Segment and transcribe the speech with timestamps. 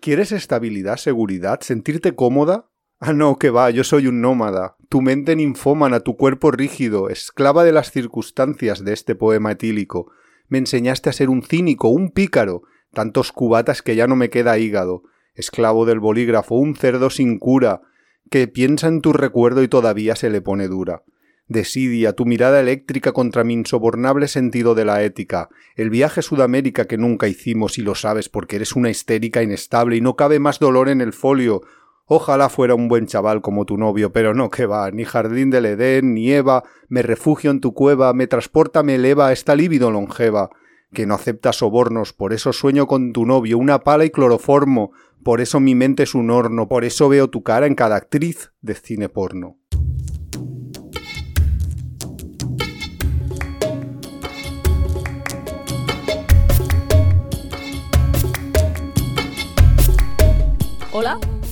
[0.00, 2.70] ¿Quieres estabilidad, seguridad, sentirte cómoda?
[3.00, 4.76] Ah, no, que va, yo soy un nómada.
[4.88, 10.10] Tu mente ninfómana, tu cuerpo rígido, esclava de las circunstancias de este poema etílico.
[10.48, 12.62] Me enseñaste a ser un cínico, un pícaro,
[12.94, 15.02] tantos cubatas que ya no me queda hígado.
[15.34, 17.82] Esclavo del bolígrafo, un cerdo sin cura,
[18.30, 21.02] que piensa en tu recuerdo y todavía se le pone dura.
[21.50, 26.86] Desidia, tu mirada eléctrica contra mi insobornable sentido de la ética, el viaje a Sudamérica
[26.86, 30.60] que nunca hicimos y lo sabes porque eres una histérica inestable y no cabe más
[30.60, 31.62] dolor en el folio,
[32.12, 35.64] Ojalá fuera un buen chaval como tu novio, pero no que va, ni jardín del
[35.64, 39.92] Edén, ni Eva, me refugio en tu cueva, me transporta, me eleva a esta lívido
[39.92, 40.50] longeva,
[40.92, 44.90] que no acepta sobornos, por eso sueño con tu novio, una pala y cloroformo,
[45.22, 48.50] por eso mi mente es un horno, por eso veo tu cara en cada actriz
[48.60, 49.59] de cine porno.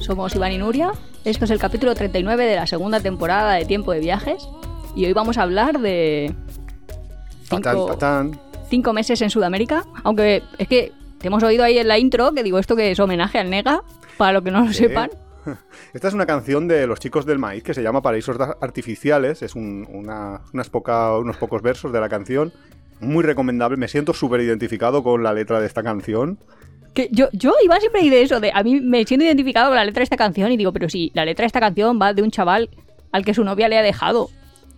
[0.08, 0.90] Somos Iván y Nuria.
[1.26, 4.48] Esto es el capítulo 39 de la segunda temporada de Tiempo de Viajes.
[4.96, 6.34] Y hoy vamos a hablar de.
[7.50, 8.40] Patán, Cinco, patán.
[8.70, 9.84] cinco meses en Sudamérica.
[10.04, 12.98] Aunque es que te hemos oído ahí en la intro que digo esto que es
[12.98, 13.82] homenaje al Nega,
[14.16, 14.84] para los que no lo Sí.
[14.84, 15.10] sepan.
[15.92, 19.42] Esta es una canción de los chicos del maíz que se llama Paraísos Artificiales.
[19.42, 22.50] Es un- una- unas poca- unos pocos versos de la canción.
[23.00, 23.76] Muy recomendable.
[23.76, 26.38] Me siento súper identificado con la letra de esta canción.
[26.98, 29.84] Que yo, yo iba siempre de eso, de a mí me siento identificado con la
[29.84, 32.22] letra de esta canción y digo, pero sí, la letra de esta canción va de
[32.22, 32.70] un chaval
[33.12, 34.30] al que su novia le ha dejado.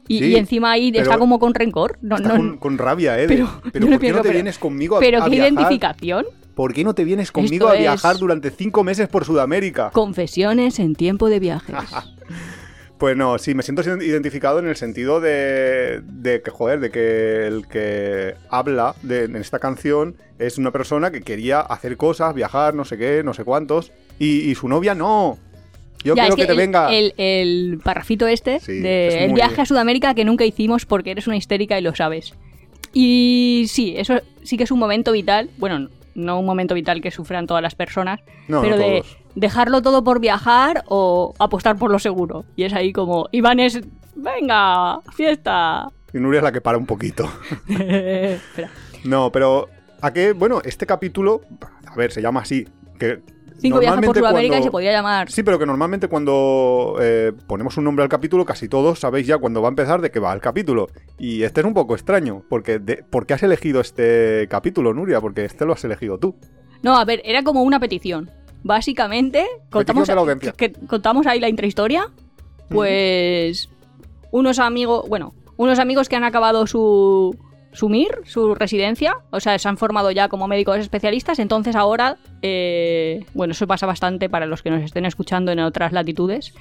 [0.07, 1.97] Y, Sí, y encima ahí está como con rencor.
[2.03, 3.27] No, Está no, con, con rabia, ¿eh?
[3.27, 5.31] de, pero pero, ¿por qué pienso, no te pero- vienes conmigo a, pero a qué
[5.31, 5.53] viajar?
[5.53, 6.27] identificación.
[6.55, 9.89] ¿Por qué no te vienes conmigo Esto a viajar durante cinco meses por Sudamérica?
[9.93, 11.75] Confesiones en tiempo de viajes.
[13.01, 17.47] Pues no, sí, me siento identificado en el sentido de, de que, joder, de que
[17.47, 22.75] el que habla de, en esta canción es una persona que quería hacer cosas, viajar,
[22.75, 25.39] no sé qué, no sé cuántos, y, y su novia no.
[26.05, 26.93] Yo Ya, quiero es que, te el, venga.
[26.93, 31.11] El, el parrafito este Sí, de es el viaje a Sudamérica que nunca hicimos porque
[31.13, 32.35] eres una histérica y lo sabes.
[32.93, 35.49] Y sí, eso sí que es un momento vital.
[35.57, 39.17] Bueno, no un momento vital que sufran todas las personas, No, pero no de todos.
[39.35, 42.45] Dejarlo todo por viajar o apostar por lo seguro.
[42.57, 43.81] Y es ahí como, Iván es,
[44.17, 45.89] venga, fiesta.
[46.13, 47.29] Y Nuria es la que para un poquito.
[47.69, 48.71] Espera.
[49.05, 49.69] No, pero
[50.01, 50.33] ¿a qué?
[50.33, 51.41] Bueno, este capítulo,
[51.87, 52.67] a ver, se llama así.
[52.99, 53.21] Que
[53.59, 57.33] Cinco viajes por Sudamérica y cuando- se podría llamar Sí, pero que normalmente cuando eh,
[57.47, 60.19] ponemos un nombre al capítulo, casi todos sabéis ya cuando va a empezar de qué
[60.19, 60.89] va el capítulo.
[61.19, 65.21] Y este es un poco extraño, porque de- ¿por qué has elegido este capítulo, Nuria?
[65.21, 66.37] Porque este lo has elegido tú.
[66.83, 68.31] No, a ver, era como una petición.
[68.63, 70.09] Básicamente, contamos,
[70.57, 72.09] que contamos ahí la intrahistoria.
[72.69, 73.69] Pues
[74.31, 77.37] unos amigos, bueno, unos amigos que han acabado su
[77.73, 82.17] su MIR, su residencia, o sea, se han formado ya como médicos especialistas, entonces ahora,
[82.43, 86.53] eh, bueno, eso pasa bastante para los que nos estén escuchando en otras latitudes.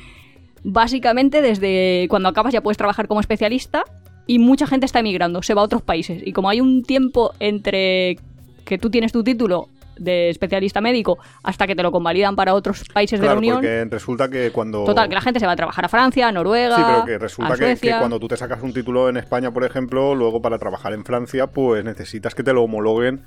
[0.64, 3.84] Básicamente, desde cuando acabas ya puedes trabajar como especialista
[4.28, 6.22] y mucha gente está emigrando, se va a otros países.
[6.24, 8.20] Y como hay un tiempo entre
[8.66, 12.84] que tú tienes tu título de especialista médico hasta que te lo convalidan para otros
[12.94, 14.84] países de la Unión, porque resulta que cuando...
[14.86, 17.18] total, que la gente se va a trabajar a Francia, a Noruega, Sí, pero que
[17.18, 20.58] resulta a que, cuando tú te sacas un título en España, por ejemplo, luego para
[20.58, 23.24] trabajar en Francia, pues necesitas que te lo homologuen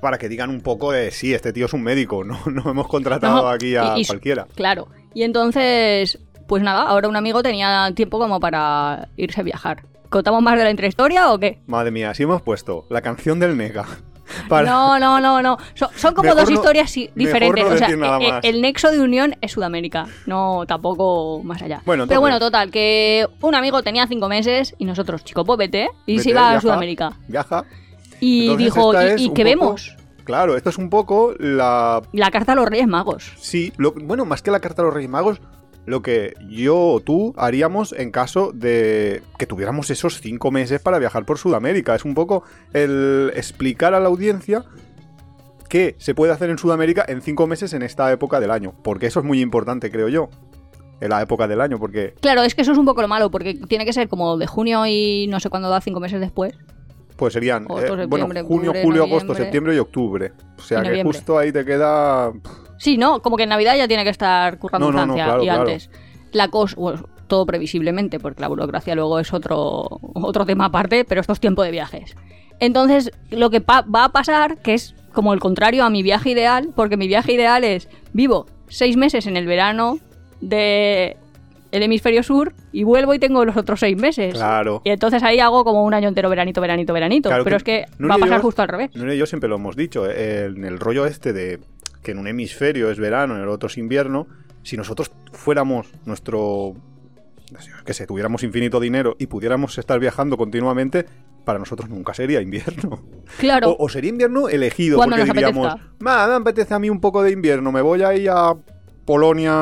[0.00, 2.88] para que digan un poco de sí, este tío es un médico, no, no hemos
[2.88, 4.46] contratado No, aquí a y- y- cualquiera.
[4.54, 4.88] Claro.
[5.14, 9.82] Y entonces, pues nada, ahora un amigo tenía tiempo como para irse a viajar.
[10.10, 11.60] ¿Contamos más de la intrahistoria o qué?
[11.66, 13.84] Madre mía, sí hemos puesto la canción del Nega.
[14.48, 14.68] Para...
[14.68, 15.58] No, no, no, no.
[15.74, 17.64] Son, son como Mejor dos historias diferentes.
[17.64, 18.44] no o sea, eh, más.
[18.44, 21.82] el nexo de unión es Sudamérica, no tampoco más allá.
[21.84, 25.88] Bueno, Pero bueno, total, que un amigo tenía cinco meses y nosotros, chico, pues vete.
[26.06, 27.12] Y Vete, se iba a Sudamérica.
[27.28, 27.64] Viaja.
[28.20, 29.96] Y Entonces, dijo, ¿y, y qué poco- vemos?
[30.24, 33.32] Claro, esto es un poco la La carta a los Reyes Magos.
[33.38, 35.40] Sí, lo- bueno, más que la carta de los Reyes Magos,
[35.88, 40.98] lo que yo o tú haríamos en caso de que tuviéramos esos cinco meses para
[40.98, 41.94] viajar por Sudamérica.
[41.94, 42.42] Es un poco
[42.74, 44.64] el explicar a la audiencia
[45.68, 48.74] qué se puede hacer en Sudamérica en cinco meses en esta época del año.
[48.82, 50.28] Porque eso es muy importante, creo yo.
[51.00, 53.30] En la época del año, porque Claro, es que eso es un poco lo malo,
[53.30, 56.54] porque tiene que ser como de junio y no sé cuándo da, cinco meses después.
[57.16, 60.32] pues serían eh, bueno, junio, julio, agosto, septiembre y octubre.
[60.58, 62.32] O sea que justo ahí te queda
[62.78, 63.20] Sí, ¿no?
[63.20, 65.42] Como que en Navidad ya tiene que estar currando No, en no, no, Francia claro,
[65.42, 65.60] y claro.
[65.62, 65.90] antes.
[66.32, 71.20] La cosa, bueno, todo previsiblemente, porque la burocracia luego es otro, otro tema aparte, pero
[71.20, 72.16] esto es tiempo de viajes.
[72.60, 76.70] Entonces, lo que va a pasar, que es como el contrario a mi viaje ideal,
[76.74, 79.98] porque mi viaje ideal es vivo seis meses en el verano
[80.40, 81.16] de
[81.70, 84.34] el hemisferio sur y vuelvo y tengo los otros seis meses.
[84.34, 84.80] Claro.
[84.84, 87.28] Y entonces ahí hago como un año entero, veranito, veranito, veranito.
[87.28, 88.90] Claro pero es que va a pasar yo- justo al revés.
[88.94, 91.60] Y yo siempre lo hemos dicho, eh, en el rollo este de
[92.02, 94.26] que en un hemisferio es verano, en el otro es invierno,
[94.62, 96.74] si nosotros fuéramos nuestro
[97.84, 101.06] que sé, tuviéramos infinito dinero y pudiéramos estar viajando continuamente,
[101.44, 103.02] para nosotros nunca sería invierno.
[103.38, 103.70] Claro.
[103.70, 105.92] O, o sería invierno elegido, porque nos diríamos, apetezca.
[105.98, 108.54] "Ma, me apetece a mí un poco de invierno, me voy a ir a
[109.04, 109.52] Polonia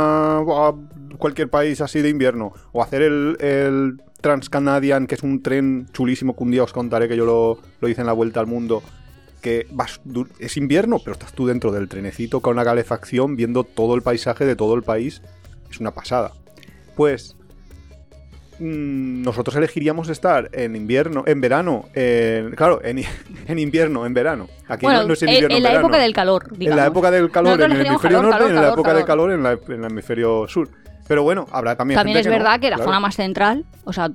[0.40, 0.74] o a
[1.18, 6.36] cualquier país así de invierno, o hacer el, el Transcanadian, que es un tren chulísimo
[6.36, 8.82] que un día os contaré que yo lo, lo hice en la vuelta al mundo,
[9.40, 10.00] que vas,
[10.38, 14.44] es invierno, pero estás tú dentro del trenecito con una calefacción viendo todo el paisaje
[14.44, 15.22] de todo el país,
[15.70, 16.32] es una pasada.
[16.96, 17.36] Pues
[18.58, 22.98] mm, nosotros elegiríamos estar en invierno, en verano, en- claro, en,
[23.46, 24.48] en invierno, en verano.
[24.68, 25.86] Aquí bueno, no, no es en en, invierno, en la verano.
[25.86, 26.70] época del calor, digamos.
[26.70, 28.72] En la época del calor Nosotros en el hemisferio calor, norte y en la calor,
[28.74, 28.96] época calor.
[28.98, 30.68] del calor en, la- en el hemisferio sur.
[31.08, 32.88] Pero bueno, habrá también También gente es que verdad no, que la claro.
[32.90, 34.10] zona más central, o sea,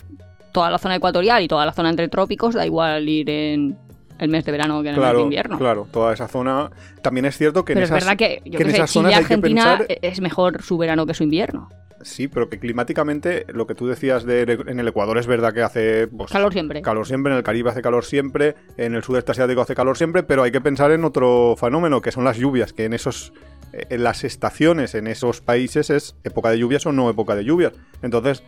[0.51, 3.77] toda la zona ecuatorial y toda la zona entre trópicos, da igual ir en
[4.21, 5.57] el mes de verano que en el mes Claro, de invierno.
[5.57, 6.71] claro, toda esa zona.
[7.01, 8.91] También es cierto que Pero en es esas, verdad que, yo que en sé, esas
[8.91, 11.67] Chile zonas que Argentina pensar- es mejor su verano que su invierno.
[12.03, 15.61] Sí, pero que climáticamente lo que tú decías de en el Ecuador es verdad que
[15.61, 16.81] hace pues, Calor siempre.
[16.81, 20.23] calor siempre, en el Caribe hace calor siempre, en el sudeste asiático hace calor siempre,
[20.23, 23.33] pero hay que pensar en otro fenómeno que son las lluvias, que en esos
[23.73, 27.43] eh, en las estaciones en esos países es época de lluvias o no época de
[27.45, 27.73] lluvias.
[28.01, 28.41] Entonces,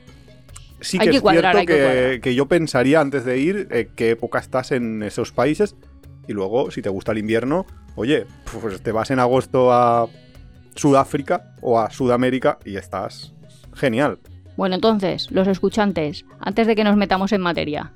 [0.84, 4.12] sí que, que es cuadrar, cierto que que yo pensaría antes de ir eh, qué
[4.12, 5.76] época estás en esos países
[6.28, 7.66] y luego si te gusta el invierno,
[7.96, 8.26] oye,
[8.62, 10.08] pues te vas en agosto a
[10.76, 13.34] Sudáfrica o a Sudamérica y estás
[13.74, 14.20] genial.
[14.56, 17.92] Bueno, entonces, los escuchantes, antes de que nos metamos en materia,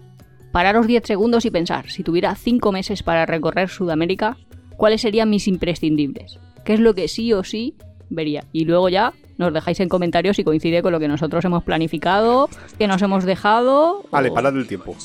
[0.52, 4.38] pararos 10 segundos y pensar, si tuviera 5 meses para recorrer Sudamérica,
[4.76, 6.40] ¿cuáles serían mis imprescindibles?
[6.66, 7.76] ¿Qué es lo que sí o sí
[8.10, 8.44] vería?
[8.54, 12.50] Y luego ya nos dejáis en comentarios si coincide con lo que nosotros hemos planificado,
[12.80, 14.04] que nos hemos dejado.
[14.12, 14.96] Vale, o- parad el tiempo.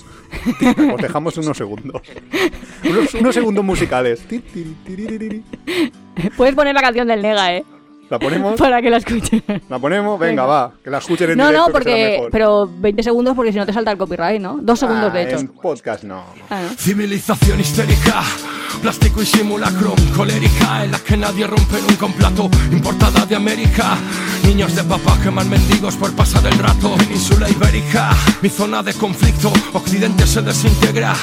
[0.94, 2.00] Os dejamos unos segundos.
[2.88, 4.25] Unos, unos segundos musicales.
[6.37, 7.64] Puedes poner la canción del Nega, ¿eh?
[8.12, 9.43] La ponemos, Para que la escuchen.
[9.70, 10.44] la ponemos, venga, Venga.
[10.44, 11.61] va, que la escuchen en No, directo.
[11.61, 12.29] no, será porque.
[12.31, 14.59] Pero 20 segundos porque si no te salta el copyright, ¿no?
[14.61, 15.38] Dos segundos, Ah, de hecho.
[15.38, 16.23] En podcast no.
[16.50, 16.76] Ah, ¿no?
[16.76, 18.23] Civilización histérica,
[18.82, 23.97] plástico y simulacro, colérica en la que nadie rompe nunca un plato, importada de América.
[24.44, 26.94] Niños de papá queman mendigos por pasar el rato.
[26.97, 28.11] Península ibérica,
[28.43, 31.14] mi zona de conflicto, Occidente se desintegra.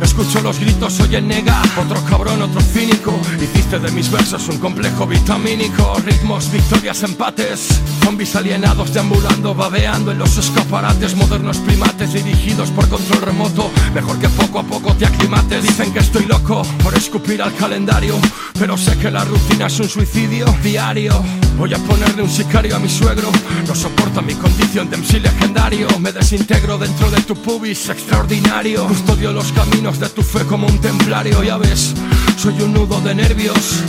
[0.00, 3.18] Escucho los gritos, soy el nega, otro cabrón, otro cínico.
[3.40, 7.80] Hiciste de mis versos un complejo vitamínico, ritmos, victorias, empates.
[8.04, 11.16] Zombies alienados deambulando, babeando en los escaparates.
[11.16, 13.70] Modernos primates dirigidos por control remoto.
[13.94, 15.62] Mejor que poco a poco te aclimates.
[15.62, 18.14] Dicen que estoy loco por escupir al calendario.
[18.58, 21.22] Pero sé que la rutina es un suicidio diario.
[21.56, 23.30] Voy a ponerle un sicario a mi suegro.
[23.66, 25.88] No soporta mi condición de MC legendario.
[25.98, 28.86] Me desintegro dentro de tu pubis extraordinario.
[28.86, 31.42] Custodio los caminos de tu fe como un templario.
[31.42, 31.94] Ya ves,
[32.36, 33.82] soy un nudo de nervios.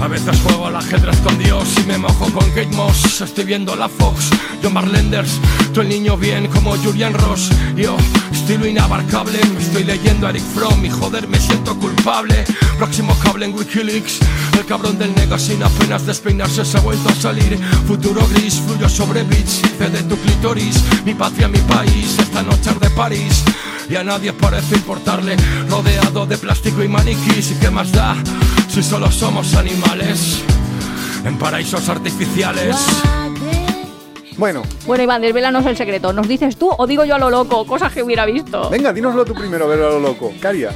[0.00, 3.20] A veces juego al ajedrez con Dios y me mojo con Kate Moss.
[3.20, 4.28] Estoy viendo la Fox,
[4.62, 5.40] yo Marlenders.
[5.72, 7.50] Tú el niño bien como Julian Ross.
[7.76, 7.96] Yo,
[8.32, 9.38] estilo inabarcable.
[9.58, 12.44] Estoy leyendo a Eric Fromm y joder, me siento culpable.
[12.76, 14.18] Próximo cable en Wikileaks.
[14.58, 17.58] El cabrón del nega sin apenas despeinarse se ha vuelto a salir.
[17.86, 19.62] Futuro gris, fluyo sobre beats.
[19.64, 22.18] Hice de tu clítoris, mi patria, mi país.
[22.18, 23.42] Esta noche de París.
[23.88, 25.36] Y a nadie parece importarle,
[25.68, 27.52] rodeado de plástico y maniquís.
[27.52, 28.16] ¿Y qué más da
[28.68, 30.42] si solo somos animales?
[31.24, 32.76] En paraísos artificiales.
[34.36, 36.12] Bueno, Bueno, Iván, desvélanos el secreto.
[36.12, 37.64] ¿Nos dices tú o digo yo a lo loco?
[37.66, 38.68] Cosas que hubiera visto.
[38.68, 40.32] venga, dínoslo tú primero, a ver a lo loco.
[40.40, 40.74] ¿Qué harías?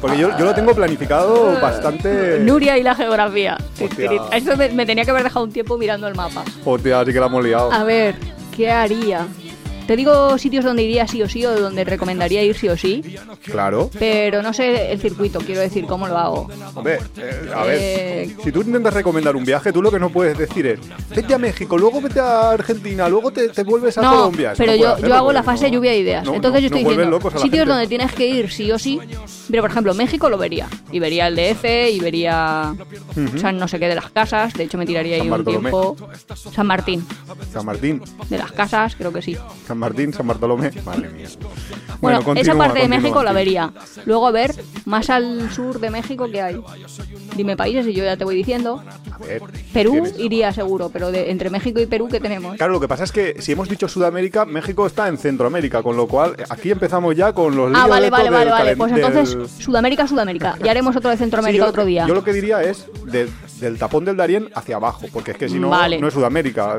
[0.00, 2.38] Porque yo, yo lo tengo planificado bastante.
[2.40, 3.56] Nuria y la geografía.
[3.82, 4.10] Hostia.
[4.32, 6.44] Eso me, me tenía que haber dejado un tiempo mirando el mapa.
[6.64, 7.72] Hostia, así que la hemos liado.
[7.72, 8.14] A ver,
[8.56, 9.26] ¿qué haría?
[9.88, 13.02] Te digo sitios donde iría sí o sí o donde recomendaría ir sí o sí,
[13.42, 13.90] Claro.
[13.98, 16.48] pero no sé el circuito, quiero decir cómo lo hago.
[16.74, 17.78] Hombre, eh, a ver.
[17.80, 21.32] Eh, Si tú intentas recomendar un viaje, tú lo que no puedes decir es vete
[21.32, 24.52] a México, luego vete a Argentina, luego te, te vuelves a no, Colombia.
[24.52, 26.24] Eso pero no yo, yo hago la fase no- lluvia de ideas.
[26.26, 27.64] no, Entonces yo estoy diciendo sitios gente.
[27.64, 29.00] donde tienes que ir sí o sí.
[29.50, 30.68] Pero por ejemplo, México lo vería.
[30.92, 32.74] Y vería el DF y vería.
[33.34, 34.52] O sea, no sé qué de las casas.
[34.52, 35.70] De hecho, me tiraría San ahí un Bartolomé.
[35.70, 35.96] tiempo.
[36.52, 37.06] San Martín.
[37.50, 39.34] San Martín, De las casas, creo que sí.
[39.66, 40.70] San Martín, San Bartolomé.
[40.84, 41.28] Madre mía.
[42.00, 43.34] Bueno, esa continúa, parte de México la sí.
[43.36, 43.72] vería.
[44.06, 44.54] Luego, a ver,
[44.84, 46.60] más al sur de México, ¿qué hay?
[47.36, 48.82] Dime países y yo ya te voy diciendo.
[49.10, 49.42] A ver,
[49.72, 52.56] Perú tienes- iría seguro, pero de, entre México y Perú, ¿qué tenemos?
[52.56, 55.96] Claro, lo que pasa es que si hemos dicho Sudamérica, México está en Centroamérica, con
[55.96, 58.76] lo cual aquí empezamos ya con los Ah, vale, vale, vale, del vale.
[58.76, 60.56] Pues del- entonces, Sudamérica, Sudamérica.
[60.62, 62.06] Ya haremos otro de Sí, Centroamérica lo otro que- día.
[62.06, 63.28] Yo lo que diría es de-
[63.60, 65.98] del tapón del Darién hacia abajo, porque es que si no, Vale.
[66.00, 66.76] no es Sudamérica.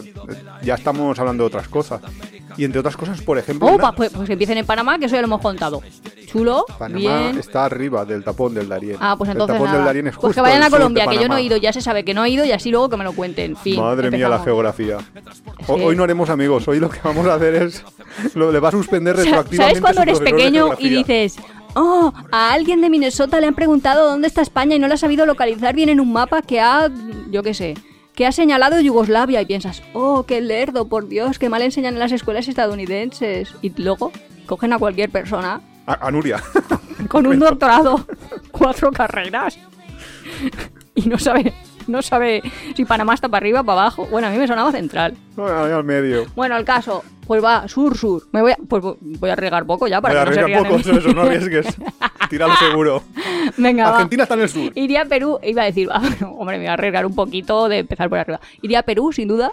[0.64, 2.00] Ya estamos hablando de otras cosas.
[2.58, 3.68] Y entre otras cosas, por ejemplo.
[3.68, 5.82] Oh, una- pa- pues, pues empiecen en Panamá, que eso ya lo hemos contado.
[6.28, 7.40] chulo, Panamá bien.
[7.40, 8.98] está arriba del tapón del Darién.
[9.00, 9.78] Ah, pues entonces El tapón nada.
[9.80, 11.74] del Darién es pues que justo vayan a Colombia, que yo no he ido, ya
[11.74, 13.56] se sabe que no he ido y así luego que me lo cuenten.
[13.56, 14.46] Fin, Madre mía, la empezamos.
[14.46, 14.98] geografía.
[15.68, 17.84] Hoy no haremos amigos, hoy lo que vamos a hacer es.
[18.36, 19.80] Lo, le va a suspender retroactivamente.
[19.80, 21.38] ¿Sabes cuando eres pequeño y dices,
[21.76, 24.98] oh, a alguien de Minnesota le han preguntado dónde está España y no lo ha
[24.98, 26.90] sabido localizar bien en un mapa que ha,
[27.32, 27.76] yo qué sé,
[28.20, 32.00] que ha señalado Yugoslavia y piensas, oh, qué lerdo, por Dios, qué mal enseñan en
[32.00, 33.56] las escuelas estadounidenses.
[33.62, 34.12] Y luego
[34.46, 36.44] cogen a cualquier persona A, a Nuria.
[37.08, 38.06] con un doctorado,
[38.52, 39.58] cuatro carreras
[40.96, 41.54] y no sabe,
[41.92, 42.42] no sabe
[42.76, 44.08] si Panamá está para arriba, para abajo.
[44.10, 45.16] Bueno, a mí me sonaba central.
[45.38, 46.26] Ahí al medio.
[46.36, 48.24] Bueno, el caso, pues va, sur, sur.
[48.32, 50.64] Me voy a, pues voy a arriesgar poco ya para Voy a que no se
[50.64, 50.98] poco, mí.
[50.98, 51.68] eso, no arriesgues.
[52.30, 53.04] Tíralo seguro.
[53.58, 53.96] Venga, va.
[53.96, 54.72] Argentina está en el sur.
[54.76, 55.96] Iría a Perú, iba a decir, va,
[56.38, 58.40] hombre, me voy a arriesgar un poquito de empezar por arriba.
[58.62, 59.52] Iría a Perú, sin duda.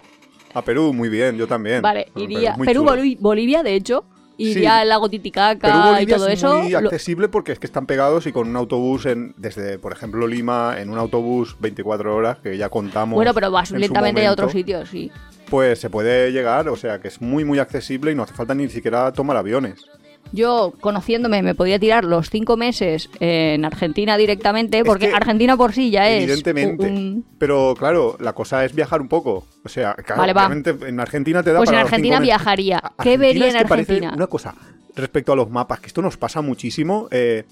[0.53, 1.81] A Perú, muy bien, yo también.
[1.81, 2.55] Vale, iría.
[2.55, 2.83] Perú.
[2.83, 4.05] Boli- Bolivia, de hecho.
[4.37, 4.65] Iría Sí.
[4.81, 6.59] al lago Titicaca y todo es eso.
[6.61, 9.91] muy Lo- accesible porque es que están pegados y con un autobús en, desde, por
[9.93, 13.15] ejemplo, Lima, en un autobús 24 horas, que ya contamos.
[13.15, 15.11] bueno, pero vas lentamente a otros sitios, sí.
[15.49, 18.53] Pues se puede llegar, o sea que es muy, muy accesible y no hace falta
[18.53, 19.85] ni siquiera tomar aviones.
[20.31, 25.73] Yo, conociéndome, me podía tirar los cinco meses en Argentina directamente, porque que, Argentina por
[25.73, 26.23] sí ya es.
[26.23, 26.85] Evidentemente.
[26.87, 29.45] un- Pero claro, la cosa es viajar un poco.
[29.63, 32.79] O sea, claro, Vale, en Argentina te da Pues en los Argentina cinco viajaría.
[32.81, 34.13] ¿Qué Argentina vería es en que Argentina?
[34.15, 34.55] Una cosa,
[34.95, 37.43] respecto a los mapas, que esto nos pasa muchísimo, eh,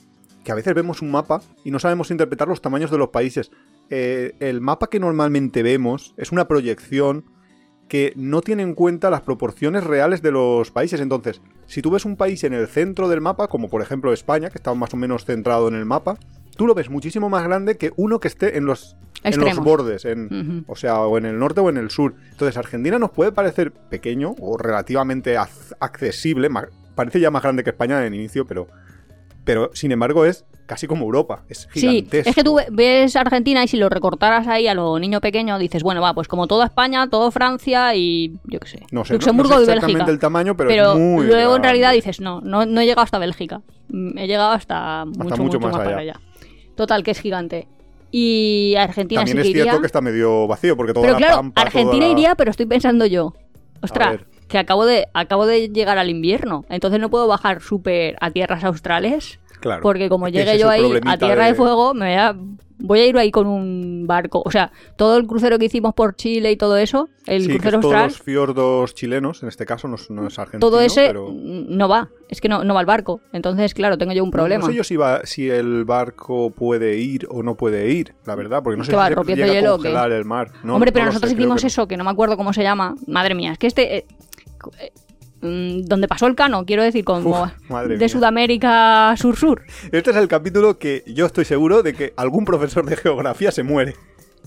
[0.43, 3.51] que a veces vemos un mapa y no sabemos interpretar los tamaños de los países.
[3.89, 7.25] Eh, el mapa que normalmente vemos es una proyección
[7.87, 10.99] que no tiene en cuenta las proporciones reales de los países.
[11.01, 14.49] Entonces, si tú ves un país en el centro del mapa, como por ejemplo España,
[14.49, 16.17] que está más o menos centrado en el mapa,
[16.55, 20.05] tú lo ves muchísimo más grande que uno que esté en los, en los bordes,
[20.05, 22.13] en, o sea, o en el norte o en el sur.
[22.31, 26.49] Entonces, Argentina nos puede parecer pequeño o relativamente ac- accesible,
[26.95, 28.67] parece ya más grande que España en inicio, pero,
[29.45, 32.29] pero sin embargo es casi como Europa, es Sí, gigantesco.
[32.29, 35.57] es que tú ve- ves Argentina y si lo recortaras ahí a lo niño pequeño,
[35.59, 39.13] dices, bueno, va, pues como toda España, todo Francia y yo qué sé, no sé,
[39.13, 40.11] no- Luxemburgo no sé y exactamente Bélgica.
[40.11, 43.03] el tamaño, pero, Pero es muy luego en realidad dices, no, no, no he llegado
[43.03, 43.61] hasta Bélgica.
[43.89, 46.13] Mm, He llegado hasta mucho, mucho mucho, más más, para allá.
[46.13, 46.21] allá.
[46.75, 47.67] Total, que es gigante.
[48.11, 49.79] Y Argentina También sí es que cierto iría.
[49.81, 52.65] que está medio vacío, porque toda Pero la claro, pampa, Argentina toda iría, pero estoy
[52.65, 53.33] pensando yo.
[53.81, 54.21] Ostras.
[54.47, 56.65] Que acabo de, acabo de llegar al invierno.
[56.69, 59.39] Entonces no puedo bajar súper a tierras australes.
[59.59, 59.81] Claro.
[59.81, 61.55] Porque como llegue yo ahí a Tierra de...
[61.55, 62.35] Fuego, me voy a,
[62.77, 64.43] voy a ir ahí con un barco.
[64.45, 67.53] O sea, todo el crucero que hicimos por Chile y todo eso, el Sí, que
[67.53, 70.59] crucero es todos austral, los fiordos chilenos, en este caso no, es- no es argentino,
[70.69, 71.31] todo ese pero...
[71.33, 72.09] no va.
[72.29, 73.21] Es que no, no va el barco.
[73.33, 74.65] Entonces, claro, tengo yo un problema.
[74.65, 78.35] No sé yo si, va, si el barco puede ir o no puede ir, la
[78.35, 80.51] verdad, porque no sé ¿Qué si va, se llega hielo a congelar el mar.
[80.63, 82.93] No, Hombre, pero nosotros sé, hicimos eso, que no me acuerdo cómo se llama.
[83.07, 83.97] Madre mía, es que este...
[83.97, 84.05] eh,
[84.79, 84.91] eh,
[85.41, 88.09] mm, donde pasó el cano, quiero decir, como Uf, de mía.
[88.09, 89.63] Sudamérica sur-sur.
[89.91, 93.63] Este es el capítulo que yo estoy seguro de que algún profesor de geografía se
[93.63, 93.95] muere.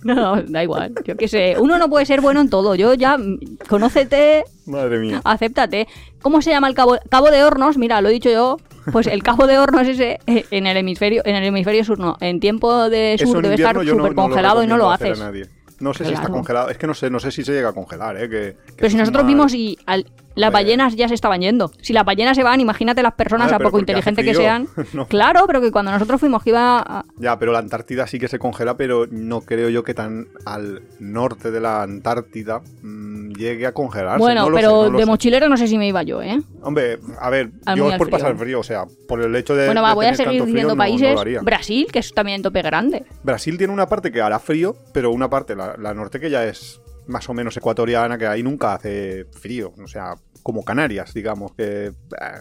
[0.05, 0.95] No, no, da igual.
[1.05, 1.57] Yo qué sé.
[1.59, 2.77] Uno no puede ser bueno en todo.
[2.77, 5.21] Yo ya, mm, conócete, Madre mía.
[5.25, 5.89] acéptate.
[6.23, 7.77] ¿Cómo se llama el cabo, cabo de hornos?
[7.79, 8.59] Mira, lo he dicho yo.
[8.93, 12.17] Pues el cabo de hornos ese eh, en el hemisferio, en el hemisferio sur no.
[12.21, 15.21] En tiempo de sur debe estar no- súper no congelado y no lo haces.
[15.21, 15.47] a nadie.
[15.81, 16.71] No sé si está congelado.
[16.71, 18.29] Es que no sé, no sé si se llega a congelar, ¿eh?
[18.29, 20.07] Que, que Pero si nosotros una- vimos y al-
[20.39, 21.71] las ballenas ya se estaban yendo.
[21.81, 24.69] Si las ballenas se van, imagínate las personas, Vale, a poco inteligentes que sean.
[24.95, 25.07] No.
[25.07, 27.05] Claro, pero que cuando nosotros fuimos que iba a...
[27.19, 30.83] Ya, pero la Antártida sí que se congela, pero no creo yo que tan al
[30.99, 34.19] norte de la Antártida mm, llegue a congelarse.
[34.19, 35.11] Bueno, No lo sé, pero no de sé.
[35.11, 36.41] mochilero no sé si me iba yo, ¿eh?
[36.63, 38.19] Hombre, a ver, Al yo es por frío.
[38.19, 39.67] pasar frío, o sea, por el hecho de.
[39.67, 41.19] Bueno, va, de voy a seguir frío, diciendo países.
[41.43, 43.05] Brasil, que es también tope grande.
[43.23, 46.45] Brasil tiene una parte que hará frío, pero una parte, la, la norte, que ya
[46.45, 49.73] es más o menos ecuatoriana, que ahí nunca hace frío.
[49.83, 51.87] O sea, como Canarias, digamos, que.
[51.87, 51.93] eh,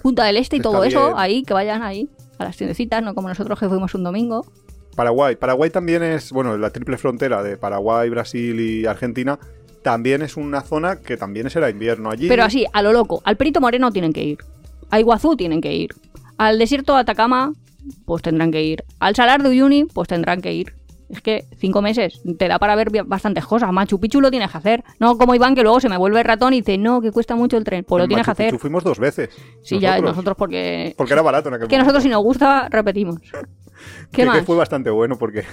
[0.04, 3.28] Punta del Este y todo eso, ahí, que vayan ahí, a las tiendecitas, no como
[3.28, 4.46] nosotros que fuimos un domingo.
[4.96, 5.36] Paraguay.
[5.36, 9.40] Paraguay también es, bueno, la triple frontera de Paraguay, Brasil y Argentina.
[9.84, 12.28] También es una zona que también será invierno allí.
[12.28, 14.40] Pero así, a lo loco, al Perito Moreno tienen que ir.
[14.90, 15.92] A Iguazú tienen que ir.
[16.38, 17.54] Al desierto de Atacama,
[18.06, 18.84] pues tendrán que ir.
[19.00, 20.74] Al Salar de Uyuni, pues tendrán que ir.
[21.10, 23.72] Es que cinco meses te da para ver bastantes cosas.
[23.72, 24.84] Machu Picchu lo tienes que hacer.
[25.00, 27.58] No como Iván, que luego se me vuelve ratón y dice, no, que cuesta mucho
[27.58, 27.86] el tren.
[27.86, 28.48] Pues lo En tienes que hacer.
[28.48, 29.30] Picchu fuimos dos veces.
[29.64, 30.94] Sí, ya nosotros porque...
[30.98, 31.86] Porque era barato en aquel Que momento.
[31.86, 33.18] nosotros si nos gusta, repetimos.
[34.12, 35.44] ¿Qué que, fue bastante bueno porque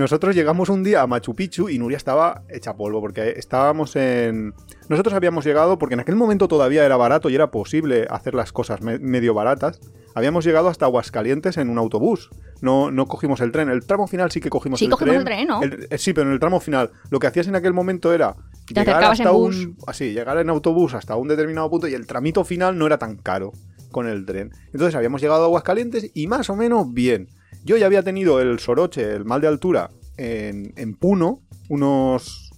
[0.00, 4.52] nosotros llegamos un día a Machu Picchu y Nuria estaba hecha polvo porque estábamos en...
[4.88, 8.52] Nosotros habíamos llegado porque en aquel momento todavía era barato y era posible hacer las
[8.52, 9.78] cosas me- medio baratas.
[10.14, 12.30] Habíamos llegado hasta Aguascalientes en un autobús.
[12.60, 13.68] No, no cogimos el tren.
[13.68, 15.38] El tramo final sí que cogimos Sí, el cogimos tren.
[15.40, 15.62] el tren, ¿no?
[15.62, 18.34] El- eh, sí, pero en el tramo final lo que hacías en aquel momento era
[18.66, 22.06] Te llegar hasta en un así, llegar en autobús hasta un determinado punto y el
[22.06, 23.52] tramito final no era tan caro.
[23.92, 24.52] con el tren.
[24.72, 27.28] Entonces habíamos llegado a Aguascalientes y más o menos bien.
[27.64, 32.50] Yo ya había tenido el soroche, el mal de altura, en, en Puno, unos.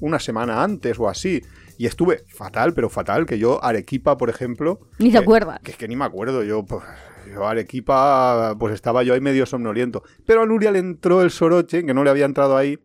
[0.00, 1.42] una semana antes o así.
[1.78, 4.80] Y estuve fatal, pero fatal, que yo, Arequipa, por ejemplo.
[4.98, 5.60] Ni te que- acuerdas.
[5.64, 6.82] Que es que ni me acuerdo, yo, pues,
[7.32, 10.02] yo Arequipa, pues estaba yo ahí medio somnoliento.
[10.26, 12.78] Pero a Nuria le entró el soroche, que no le había entrado ahí,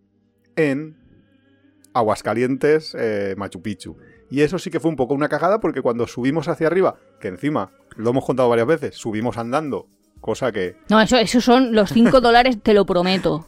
[0.56, 0.96] en
[1.94, 3.98] Aguascalientes, eh, Machu Picchu.
[4.30, 7.28] Y eso sí que fue un poco una cagada porque cuando subimos hacia arriba, que
[7.30, 9.88] encima lo hemos contado varias veces, subimos andando,
[10.22, 13.48] cosa que No, eso, esos son los 5 dólares, te lo prometo.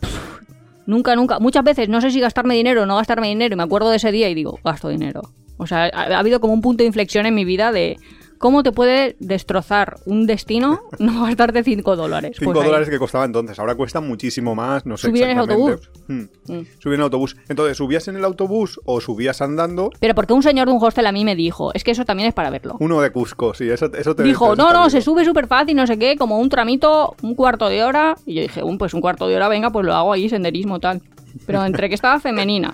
[0.00, 0.40] Pff,
[0.86, 1.38] nunca, nunca.
[1.38, 3.96] Muchas veces no sé si gastarme dinero o no gastarme dinero y me acuerdo de
[3.96, 5.22] ese día y digo, gasto dinero.
[5.58, 7.96] O sea, ha, ha habido como un punto de inflexión en mi vida de
[8.38, 12.36] cómo te puede destrozar un destino no gastarte 5 dólares.
[12.38, 12.70] 5 Pues ahí.
[12.70, 15.88] dólares que costaba entonces, ahora cuesta muchísimo más, no sé Subir en el exactamente.
[16.08, 16.20] Hmm.
[16.52, 16.66] Mm.
[16.78, 17.36] Subir en el autobús.
[17.48, 19.90] Entonces, ¿subías en el autobús o subías andando?
[20.00, 22.28] Pero porque un señor de un hostel a mí me dijo, es que eso también
[22.28, 22.76] es para verlo.
[22.80, 25.86] Uno de Cusco, sí, eso, eso te Dijo, no, no, se sube súper fácil, no
[25.86, 28.16] sé qué, como un tramito, un cuarto de hora.
[28.26, 30.80] Y yo dije, "Um, pues un cuarto de hora, venga, pues lo hago ahí, senderismo,
[30.80, 31.00] tal.
[31.46, 32.72] Pero entre que estaba femenina,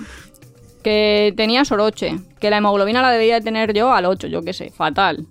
[0.83, 4.53] que tenía soroche, que la hemoglobina la debía de tener yo al 8, yo qué
[4.53, 5.27] sé, fatal.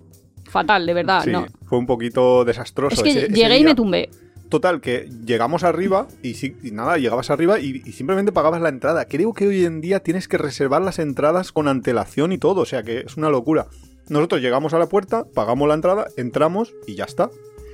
[0.52, 1.46] Fatal, de verdad, Sí, no.
[1.64, 2.94] fue un poquito desastroso.
[2.94, 4.10] Es que ese- ese llegué y me tumbé.
[4.50, 8.68] Total, que llegamos arriba y, sí- y nada, llegabas arriba y, y simplemente pagabas la
[8.68, 9.06] entrada.
[9.06, 12.66] Creo que hoy en día tienes que reservar las entradas con antelación y todo, o
[12.66, 13.66] sea que es una locura.
[14.10, 17.30] Nosotros llegamos a la puerta, pagamos la entrada, entramos y ya está.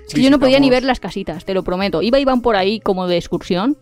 [0.06, 2.00] Es que yo no podía ni ver las casitas, te lo prometo.
[2.00, 3.76] Iba, iban por ahí como de excursión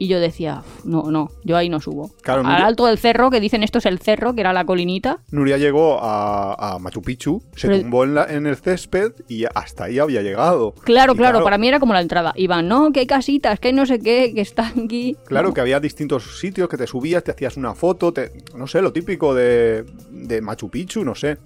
[0.00, 2.10] y yo decía, "Uf, no, no, yo ahí no subo.
[2.22, 4.64] Claro, Al Nuria- alto del cerro, que dicen esto es el cerro, que era la
[4.64, 5.20] colinita.
[5.30, 9.44] Nuria llegó a, a Machu Picchu, se Pero- tumbó en, la- en el césped y
[9.54, 10.72] hasta ahí había llegado.
[10.84, 12.32] Claro, claro, para mí era como la entrada.
[12.34, 15.16] Iban, no, que hay casitas, que hay no sé qué, que están aquí.
[15.26, 15.54] Claro No.
[15.54, 18.92] que había distintos sitios que te subías, te hacías una foto, te, no sé, lo
[18.94, 21.36] típico de, de Machu Picchu, no sé.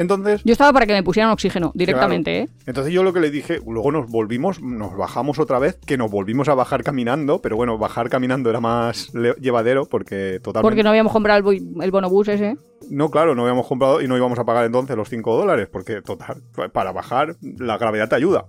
[0.00, 2.48] Entonces, Yo estaba para que me pusieran oxígeno directamente, ¿eh?
[2.64, 6.10] entonces yo lo que le dije, luego nos volvimos, nos bajamos otra vez, que nos
[6.10, 10.62] volvimos a bajar caminando, pero bueno, bajar caminando era más le- llevadero porque totalmente...
[10.70, 12.56] Porque no habíamos comprado el, el bonobús ese.
[12.88, 16.00] No, claro, no habíamos comprado y no íbamos a pagar entonces los 5 dólares, porque
[16.00, 18.46] total, para bajar la gravedad te ayuda.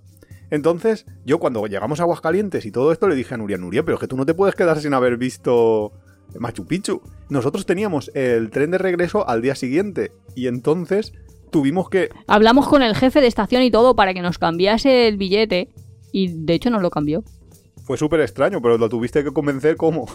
[0.52, 3.96] Entonces, yo cuando llegamos a Aguascalientes y todo esto le dije a Nuria, Nuria, pero
[3.96, 5.92] es que tú no te puedes quedar sin haber visto
[6.40, 7.02] Machu Picchu.
[7.30, 11.14] Nosotros teníamos el tren de regreso al día siguiente y entonces
[11.52, 12.10] tuvimos que...
[12.28, 15.70] Hablamos con el jefe de estación y todo para que nos cambiase el billete.
[16.12, 17.24] Y de hecho nos lo cambió.
[17.84, 20.06] Fue súper extraño, pero lo tuviste que convencer como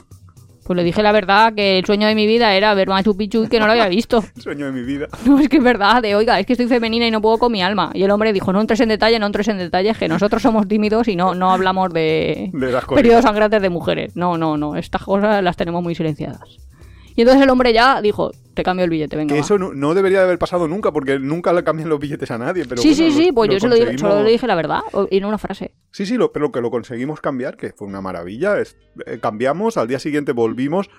[0.64, 3.44] Pues le dije la verdad que el sueño de mi vida era ver Machu Picchu
[3.44, 4.22] y que no lo había visto.
[4.38, 5.09] sueño de mi vida.
[5.25, 7.53] No, es que es verdad, de oiga, es que estoy femenina y no puedo con
[7.53, 7.90] mi alma.
[7.94, 10.66] Y el hombre dijo, no entres en detalle, no entres en detalle, que nosotros somos
[10.68, 14.16] tímidos y no, no hablamos de De las periodos sangrantes de mujeres.
[14.16, 16.66] No, no, no, estas cosas las tenemos muy silenciadas.
[17.17, 19.33] Y entonces el hombre ya dijo, te cambio el billete, venga.
[19.35, 19.45] Que va".
[19.45, 22.39] eso no, no debería de haber pasado nunca, porque nunca le cambian los billetes a
[22.39, 22.65] nadie.
[22.69, 24.47] Pero sí, bueno, sí, sí, lo- pues lo yo se lo dije, solo le dije
[24.47, 25.73] la verdad, y en una frase.
[25.91, 28.59] Sí, sí, lo, pero que lo conseguimos cambiar, que fue una maravilla.
[28.61, 28.77] es-
[29.07, 30.91] eh, cambiamos, al día siguiente volvimos,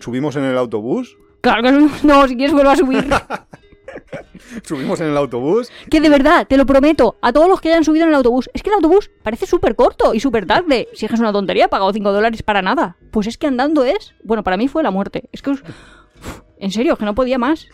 [0.00, 1.72] subimos en el autobús, Claro que
[2.06, 3.04] no, si quieres vuelvo a subir.
[4.62, 5.70] subimos en el autobús.
[5.90, 8.50] que de verdad, te lo prometo, a todos los que hayan subido en el autobús,
[8.54, 10.88] es que el autobús parece súper corto y súper tarde.
[10.94, 12.96] Si es una tontería, he pagado 5 dólares para nada.
[13.10, 15.28] Pues es que andando es, bueno, para mí fue la muerte.
[15.32, 15.62] Es que, Uf,
[16.58, 17.66] en serio, es que no podía más.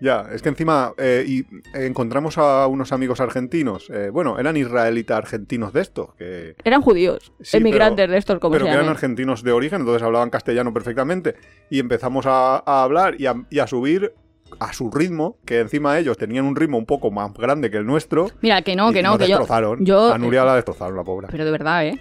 [0.00, 3.88] Ya, es que encima eh, y encontramos a unos amigos argentinos.
[3.90, 8.38] eh, bueno, eran israelitas argentinos de estos, que, Eran judíos, Sí, emigrantes pero- de estos,
[8.40, 11.36] como pero se que eran argentinos de origen, entonces hablaban castellano perfectamente.
[11.70, 14.12] Y empezamos a, a hablar y a, y a subir
[14.58, 17.86] a su ritmo, que encima ellos tenían un ritmo un poco más grande que el
[17.86, 18.30] nuestro.
[18.40, 19.38] Mira, que no, que no, nos que yo...
[19.38, 19.84] destrozaron.
[19.84, 21.28] yo A Nuria la destrozaron, la pobre.
[21.30, 21.98] Pero de verdad, ¿eh?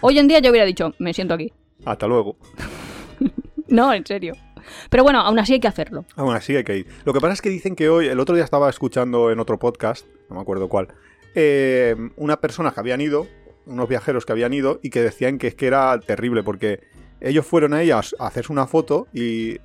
[0.00, 1.52] Hoy en día yo hubiera dicho, me siento aquí.
[1.84, 2.36] Hasta luego.
[3.68, 4.34] No, en serio.
[4.90, 6.04] Pero bueno, aún así hay que hacerlo.
[6.16, 6.86] Aún así hay que ir.
[7.04, 9.58] Lo que pasa es que dicen que hoy, el otro día estaba escuchando en otro
[9.58, 10.88] podcast, no me acuerdo cuál,
[11.34, 13.26] eh, unas personas que habían ido,
[13.66, 16.80] unos viajeros que habían ido y que decían que es que era terrible porque
[17.20, 19.58] ellos fueron ahí a hacerse una foto y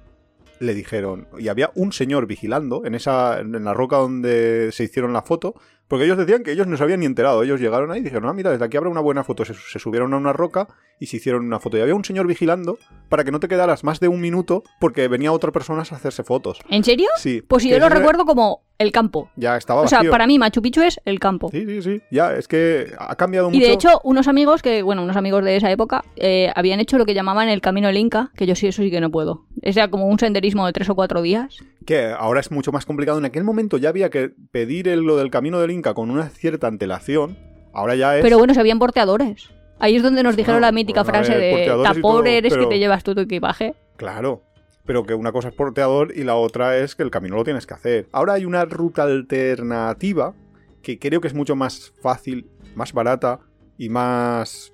[0.61, 5.11] le dijeron, y había un señor vigilando en esa en la roca donde se hicieron
[5.11, 5.55] la foto,
[5.91, 8.29] porque ellos decían que ellos no se habían ni enterado, ellos llegaron ahí y dijeron,
[8.29, 10.69] ah, mira, desde aquí habrá una buena foto, se, se subieron a una roca
[11.01, 12.77] y se hicieron una foto, y había un señor vigilando
[13.09, 16.23] para que no te quedaras más de un minuto porque venía otra persona a hacerse
[16.23, 16.59] fotos.
[16.69, 17.09] ¿En serio?
[17.17, 17.41] Sí.
[17.45, 19.29] Pues si yo lo recuerdo como el campo.
[19.35, 20.11] Ya estaba O sea, vacío.
[20.11, 21.49] para mí Machu Picchu es el campo.
[21.51, 22.01] Sí, sí, sí.
[22.09, 23.67] Ya, es que ha cambiado Y mucho.
[23.67, 27.05] de hecho, unos amigos que, bueno, unos amigos de esa época, eh, habían hecho lo
[27.05, 29.45] que llamaban el Camino del Inca, que yo sí, eso sí que no puedo.
[29.61, 31.57] Es como un senderismo de tres o cuatro días.
[31.91, 33.17] Que ahora es mucho más complicado.
[33.19, 36.29] En aquel momento ya había que pedir el- lo del camino del Inca con una
[36.29, 37.37] cierta antelación.
[37.73, 38.21] Ahora ya es.
[38.23, 39.49] Pero bueno, se habían porteadores.
[39.77, 42.69] Ahí es donde nos dijeron la mítica bueno, frase ver, de tapor todo, eres pero-
[42.69, 43.75] que te llevas tú tu equipaje.
[43.97, 44.41] Claro.
[44.85, 47.67] Pero que una cosa es porteador y la otra es que el camino lo tienes
[47.67, 48.07] que hacer.
[48.13, 50.33] Ahora hay una ruta alternativa
[50.81, 53.41] que creo que es mucho más fácil, más barata
[53.77, 54.71] y más...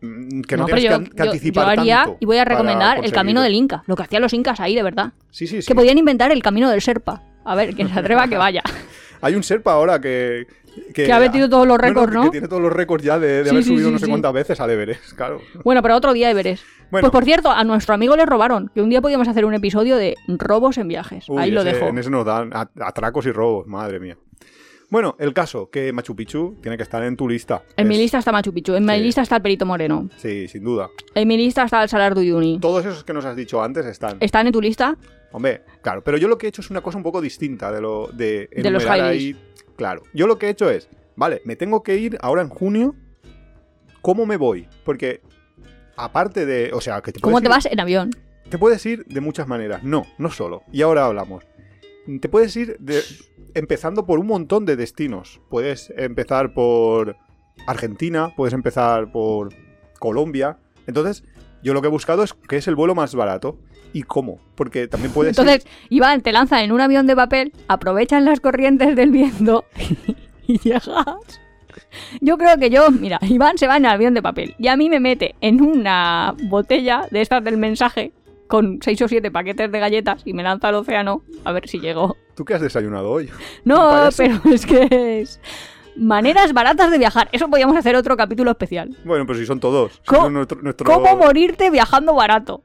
[0.00, 2.38] mm, Que no, tienes yo, que, an- que yo- yo anticipar haría tanto y voy
[2.38, 5.12] a recomendar el camino del Inca, lo que hacían los incas ahí, de verdad.
[5.30, 5.66] Sí, sí, sí.
[5.68, 7.22] Que podían inventar el camino del Serpa.
[7.44, 8.62] A ver, quien se atreva que vaya.
[9.20, 10.46] Hay un Serpa ahora que...
[10.94, 12.22] Que ha metido todos los récords, ¿no?
[12.24, 14.06] Que tiene todos los récords ya de, de Sí, haber sí, subido sí, no sé
[14.06, 15.40] cuántas veces al Everest, claro.
[15.64, 16.62] Bueno, pero otro día Everest.
[16.92, 17.02] Bueno.
[17.06, 19.96] Pues por cierto, a nuestro amigo le robaron, que un día podíamos hacer un episodio
[19.96, 21.28] de robos en viajes.
[21.28, 21.86] Uy, ahí lo dejo.
[21.88, 24.16] En ese nos dan at- atracos y robos, madre mía.
[24.90, 27.62] Bueno, el caso, que Machu Picchu tiene que estar en tu lista.
[27.76, 30.64] En mi lista está Machu Picchu, en mi lista está el Perito Moreno, Sí, sin
[30.64, 30.88] duda.
[31.14, 32.58] en mi lista está el Salar de Uyuni.
[32.58, 34.16] Todos esos que nos has dicho antes están.
[34.20, 34.96] ¿Están en tu lista?
[35.32, 37.82] Hombre, claro, pero yo lo que he hecho es una cosa un poco distinta de
[37.82, 39.36] lo de, De los ahí.
[39.76, 42.94] Claro, yo lo que he hecho es, vale, me tengo que ir ahora en junio.
[44.00, 44.66] ¿Cómo me voy?
[44.84, 45.20] Porque
[45.96, 48.10] aparte de, o sea, que te ¿Cómo te ir- vas en avión?
[48.48, 49.82] Te puedes ir de muchas maneras.
[49.82, 50.62] No, no solo.
[50.72, 51.44] Y ahora hablamos.
[52.20, 53.02] Te puedes ir de-
[53.58, 55.40] empezando por un montón de destinos.
[55.48, 57.16] Puedes empezar por
[57.66, 59.50] Argentina, puedes empezar por
[59.98, 60.58] Colombia.
[60.86, 61.24] Entonces,
[61.62, 63.58] yo lo que he buscado es que es el vuelo más barato.
[63.92, 64.38] ¿Y cómo?
[64.54, 68.40] Porque también puedes ir- Entonces, Iván, te lanzan en un avión de papel, aprovechan las
[68.40, 69.64] corrientes del viento
[70.46, 70.88] y llegas.
[72.20, 74.76] Yo creo que yo, mira, Iván se va en el avión de papel y a
[74.76, 78.12] mí me mete en una botella de estas del mensaje
[78.48, 81.78] con seis o siete paquetes de galletas y me lanza al océano a ver si
[81.80, 82.16] llego.
[82.34, 83.30] ¿Tú qué has desayunado hoy?
[83.64, 85.40] No, pero es que es
[85.96, 87.28] maneras baratas de viajar.
[87.32, 88.96] Eso podríamos hacer otro capítulo especial.
[89.04, 89.92] Bueno, pues si son todos.
[89.94, 92.64] Si ¿Cómo- son nuestro- nuestro- ¿Cómo morirte viajando barato?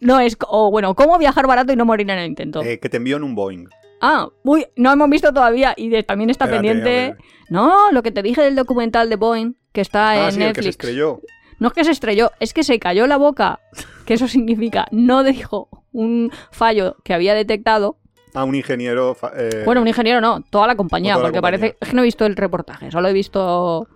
[0.00, 2.62] No es, o bueno, cómo viajar barato y no morir en el intento.
[2.62, 3.66] Eh, que te envío en un Boeing.
[4.02, 7.16] Ah, uy, no hemos visto todavía y de- también está Espérate, pendiente.
[7.48, 10.48] No, lo que te dije del documental de Boeing que está Ah, en sí, el
[10.52, 10.68] que se Netflix.
[10.68, 11.20] estrelló.
[11.58, 13.60] No es que se estrelló, es que se cayó la boca.
[14.06, 17.98] Que eso significa no dijo un fallo que había detectado.
[18.34, 19.16] Ah, un ingeniero.
[19.36, 21.58] eh, Bueno, un ingeniero no, toda la compañía, toda la porque compañía.
[21.60, 23.88] parece es que no he visto el reportaje, solo he visto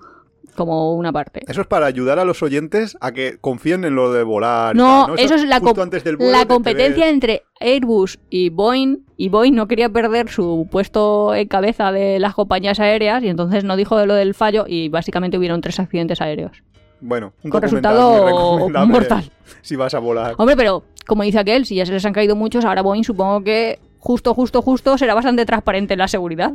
[0.57, 1.42] como una parte.
[1.46, 4.75] Eso es para ayudar a los oyentes a que confíen en lo de volar.
[4.75, 5.99] No, tal, eso es la, com- la te-
[6.40, 9.05] te competencia ves- entre Airbus y Boeing.
[9.16, 13.62] Y Boeing no quería perder su puesto en cabeza de las compañías aéreas y entonces
[13.64, 16.62] no dijo de lo del fallo y básicamente hubieron tres accidentes aéreos.
[17.00, 19.30] Bueno, un Con resultado mortal.
[19.62, 20.34] Si vas a volar.
[20.38, 23.42] Hombre, pero como dice aquel, si ya se les han caído muchos, ahora Boeing supongo
[23.42, 26.52] que justo, justo, justo será bastante transparente en la seguridad.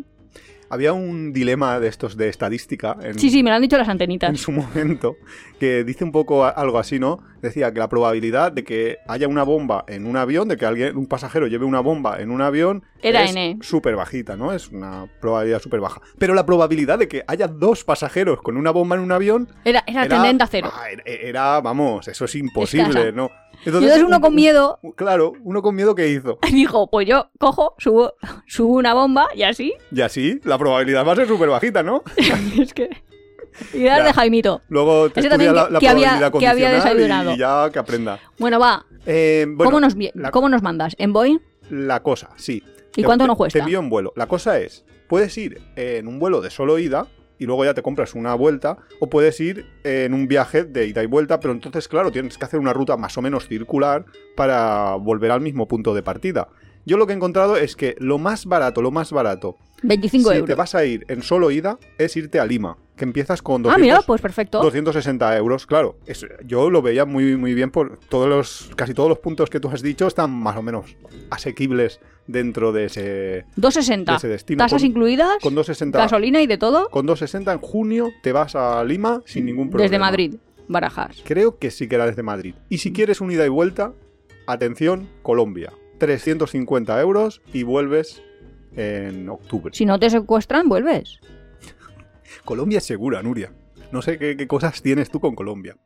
[0.69, 3.87] Había un dilema de estos de estadística en, Sí, sí, me lo han dicho las
[3.87, 4.39] en antenitas.
[4.39, 5.15] su momento
[5.59, 7.19] que dice un poco algo así, ¿no?
[7.41, 10.97] Decía que la probabilidad de que haya una bomba en un avión, de que alguien,
[10.97, 14.51] un pasajero lleve una bomba en un avión, Era es súper bajita, ¿no?
[14.51, 16.01] Es una probabilidad súper baja.
[16.17, 19.83] Pero la probabilidad de que haya dos pasajeros con una bomba en un avión Era,
[19.87, 20.71] era tendente a cero.
[20.73, 23.11] ah, era, era, vamos, eso es imposible, Escasa.
[23.11, 23.31] ¿no?
[23.65, 26.39] Y entonces uno un- con miedo Claro, uno con miedo que hizo.
[26.51, 28.13] dijo, pues yo cojo, subo,
[28.47, 29.73] subo una bomba y así.
[29.91, 32.03] Y así, la probabilidad va a ser súper bajita, ¿no?
[32.59, 32.89] es que...
[33.73, 34.03] Y Ya.
[34.03, 34.61] de Jaimito.
[34.67, 37.31] Luego te estudia la, que- la que había- probabilidad que había condicional desayunado.
[37.33, 38.19] y ya que aprenda.
[38.37, 38.85] Bueno, va.
[39.05, 40.93] Eh, bueno, ¿Cómo, nos, la- ¿Cómo nos mandas?
[40.97, 41.39] ¿En Boeing?
[41.69, 42.61] La cosa, sí.
[42.97, 43.57] ¿Y Te- cuánto nos cuesta?
[43.57, 44.11] Te envío en vuelo.
[44.17, 47.07] La cosa es, puedes ir en un vuelo de solo ida
[47.39, 51.03] y luego ya te compras una vuelta, o puedes ir en un viaje de ida
[51.03, 54.95] y vuelta, pero entonces, claro, tienes que hacer una ruta más o menos circular para
[54.95, 56.47] volver al mismo punto de partida.
[56.85, 60.35] Yo lo que he encontrado es que lo más barato, lo más barato, 25 si
[60.35, 60.47] euros.
[60.47, 63.73] te vas a ir en solo ida, es irte a Lima, que empiezas con ah,
[63.75, 64.61] 200, mira, pues perfecto.
[64.61, 65.97] 260 euros, claro.
[66.05, 69.59] Es- yo lo veía muy, muy bien por todos los, casi todos los puntos que
[69.59, 70.95] tú has dicho están más o menos
[71.31, 74.11] asequibles dentro de ese, 260.
[74.13, 74.57] de ese destino.
[74.59, 78.55] Tasas Con- incluidas, con 260, gasolina y de todo, con 260 en junio te vas
[78.55, 79.83] a Lima sin ningún problema.
[79.89, 80.35] desde Madrid,
[80.67, 81.17] Barajas.
[81.25, 82.55] Creo que sí que era desde Madrid.
[82.69, 83.93] Y si quieres un ida y vuelta,
[84.47, 85.71] atención, Colombia.
[85.99, 88.21] 350 euros y vuelves
[88.75, 89.73] en octubre.
[89.73, 91.19] Si no te secuestran, vuelves.
[92.45, 93.53] Colombia es segura, Nuria.
[93.91, 95.77] No sé qué, qué cosas tienes tú con Colombia.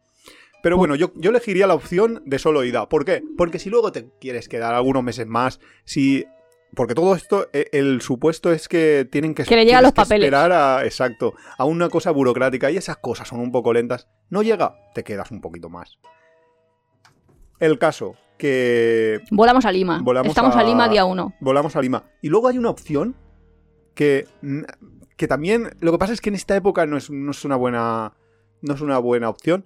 [0.62, 2.90] Pero bueno, yo, yo elegiría la opción de solo ida.
[2.90, 3.24] ¿Por qué?
[3.38, 6.26] Porque si luego te quieres quedar algunos meses más, si...
[6.76, 9.94] Porque todo esto, eh, el supuesto es que tienen que, Que le llegan tienes los
[9.94, 10.26] que papeles.
[10.28, 14.08] esperar a, exacto, a una cosa burocrática y esas cosas son un poco lentas.
[14.30, 15.98] No llega, te quedas un poquito más.
[17.60, 20.00] El caso, que Volamos a Lima.
[20.02, 20.62] Volamos Estamos a...
[20.62, 21.36] a- Lima día 1.
[21.42, 22.06] volamos a Lima.
[22.24, 23.16] Y luego hay una opción
[23.94, 24.62] que, mm,
[25.18, 25.70] que también.
[25.82, 28.14] Lo que pasa es que en esta época no es, no es una buena.
[28.62, 29.66] No es una buena opción.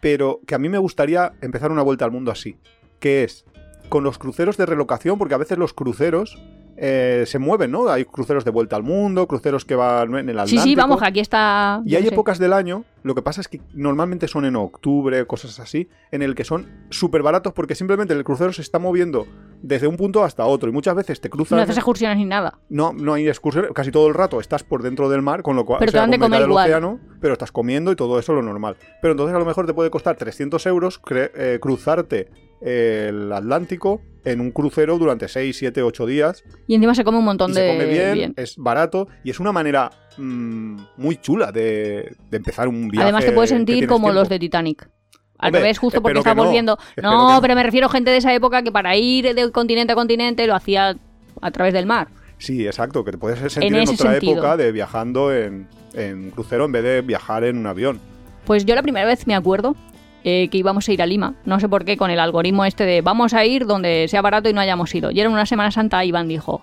[0.00, 2.56] Pero que a mí me gustaría empezar una vuelta al mundo así.
[2.98, 3.44] Que es
[3.88, 6.38] con los cruceros de relocación, porque a veces los cruceros
[6.80, 7.88] eh, se mueven, ¿no?
[7.88, 10.62] Hay cruceros de vuelta al mundo, cruceros que van en el Atlántico.
[10.62, 11.82] Sí, sí, vamos, aquí está.
[11.84, 12.08] Y hay sé.
[12.10, 16.22] épocas del año, lo que pasa es que normalmente son en octubre, cosas así, en
[16.22, 19.26] el que son súper baratos porque simplemente el crucero se está moviendo
[19.60, 22.58] desde un punto hasta otro y muchas veces te cruzas No haces excursiones ni nada.
[22.68, 25.64] no, no hay excursiones, casi todo el rato estás por dentro del mar, con lo
[25.64, 26.64] cual Pero o te sea, dan de con mitad comer del igual.
[26.66, 28.76] océano, pero estás comiendo y todo eso lo normal.
[29.02, 32.28] Pero entonces a lo mejor te puede costar 300 euros eh, cruzarte
[32.60, 37.24] el Atlántico en un crucero durante 6, 7, 8 días Y encima se come un
[37.24, 38.34] montón y de se come bien, bien.
[38.36, 43.04] es barato y es una manera mm, muy chula de, de empezar un viaje.
[43.04, 44.90] Además te puedes sentir como los de Titanic.
[45.38, 46.76] Al Hombre, revés, justo porque está volviendo.
[47.00, 49.94] No, pero me refiero a gente de esa época que para ir de continente a
[49.94, 50.96] continente lo hacía
[51.40, 52.08] a través del mar.
[52.38, 54.32] Sí, exacto, que te puedes sentir En otra sentido.
[54.32, 58.00] época de viajando en, en crucero en vez de viajar en un avión.
[58.46, 59.76] Pues yo la primera vez me acuerdo
[60.24, 61.34] eh, que íbamos a ir a Lima.
[61.44, 64.48] No sé por qué, con el algoritmo este de vamos a ir donde sea barato
[64.48, 65.10] y no hayamos ido.
[65.10, 66.62] Y era una Semana Santa, Iván dijo,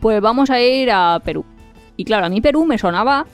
[0.00, 1.44] pues vamos a ir a Perú.
[1.96, 3.26] Y claro, a mí Perú me sonaba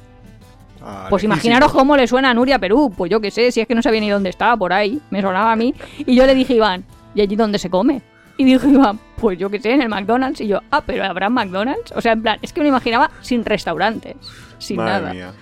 [0.88, 2.92] Ah, Pues imaginaros cómo le suena a Nuria Perú.
[2.96, 5.00] Pues yo qué sé, si es que no sabía ni dónde estaba, por ahí.
[5.10, 5.74] Me sonaba a mí.
[5.98, 8.02] Y yo le dije Iván, ¿y allí dónde se come?
[8.36, 10.40] Y dijo Iván, pues yo qué sé, en el McDonald's.
[10.42, 11.90] Y yo, ah, pero ¿habrá McDonald's?
[11.96, 14.14] O sea, en plan, es que me imaginaba sin restaurantes,
[14.58, 15.12] sin Madre nada.
[15.12, 15.32] mía.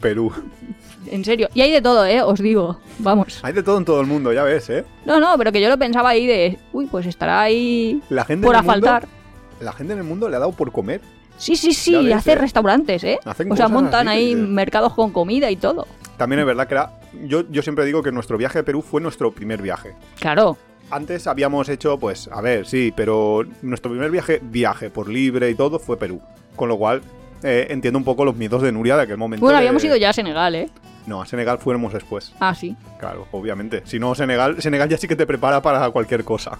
[0.00, 0.32] Perú.
[1.10, 1.48] En serio.
[1.54, 2.22] Y hay de todo, ¿eh?
[2.22, 2.78] Os digo.
[2.98, 3.40] Vamos.
[3.42, 4.84] Hay de todo en todo el mundo, ya ves, ¿eh?
[5.04, 8.46] No, no, pero que yo lo pensaba ahí de, uy, pues estará ahí La gente
[8.46, 9.00] por el mundo-
[9.60, 11.00] la gente en el mundo le ha dado por comer.
[11.38, 12.36] Sí, sí, sí, ves, hace ¿eh?
[12.36, 13.18] restaurantes, ¿eh?
[13.24, 15.86] Hacen o sea, montan así, ahí mercados con comida y todo.
[16.16, 16.90] También es verdad que era.
[17.26, 19.94] Yo, yo siempre digo que nuestro viaje a Perú fue nuestro primer viaje.
[20.18, 20.56] Claro.
[20.90, 25.54] Antes habíamos hecho, pues, a ver, sí, pero nuestro primer viaje, viaje por libre y
[25.54, 26.20] todo, fue Perú.
[26.54, 27.02] Con lo cual,
[27.42, 29.44] eh, entiendo un poco los miedos de Nuria de aquel momento.
[29.44, 30.68] Bueno, de- habíamos ido ya a Senegal, ¿eh?
[31.06, 32.32] No, a Senegal fuéramos después.
[32.40, 32.76] Ah, sí.
[32.98, 33.82] Claro, obviamente.
[33.84, 36.58] Si no, Senegal, Senegal ya sí que te prepara para cualquier cosa.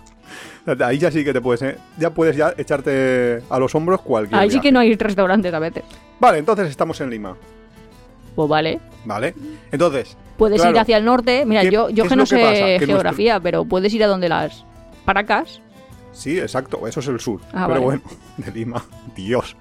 [0.84, 4.40] Ahí ya sí que te puedes, eh, ya puedes ya echarte a los hombros cualquier
[4.40, 5.82] Ahí sí que no hay restaurantes a veces.
[6.20, 7.36] Vale, entonces estamos en Lima,
[8.36, 8.78] Pues vale.
[9.04, 9.34] ¿vale?
[9.72, 10.76] Entonces, Puedes Claro.
[10.76, 11.44] ir hacia el norte.
[11.46, 14.64] Mira, ¿Qué- yo, yo que no sé geografía, pero puedes ir a donde las
[15.06, 15.60] Paracas.
[16.12, 17.40] sí, exacto, eso es el sur.
[17.54, 17.80] Ah, pero vale.
[17.80, 18.02] bueno,
[18.36, 18.84] de Lima,
[19.16, 19.56] Dios.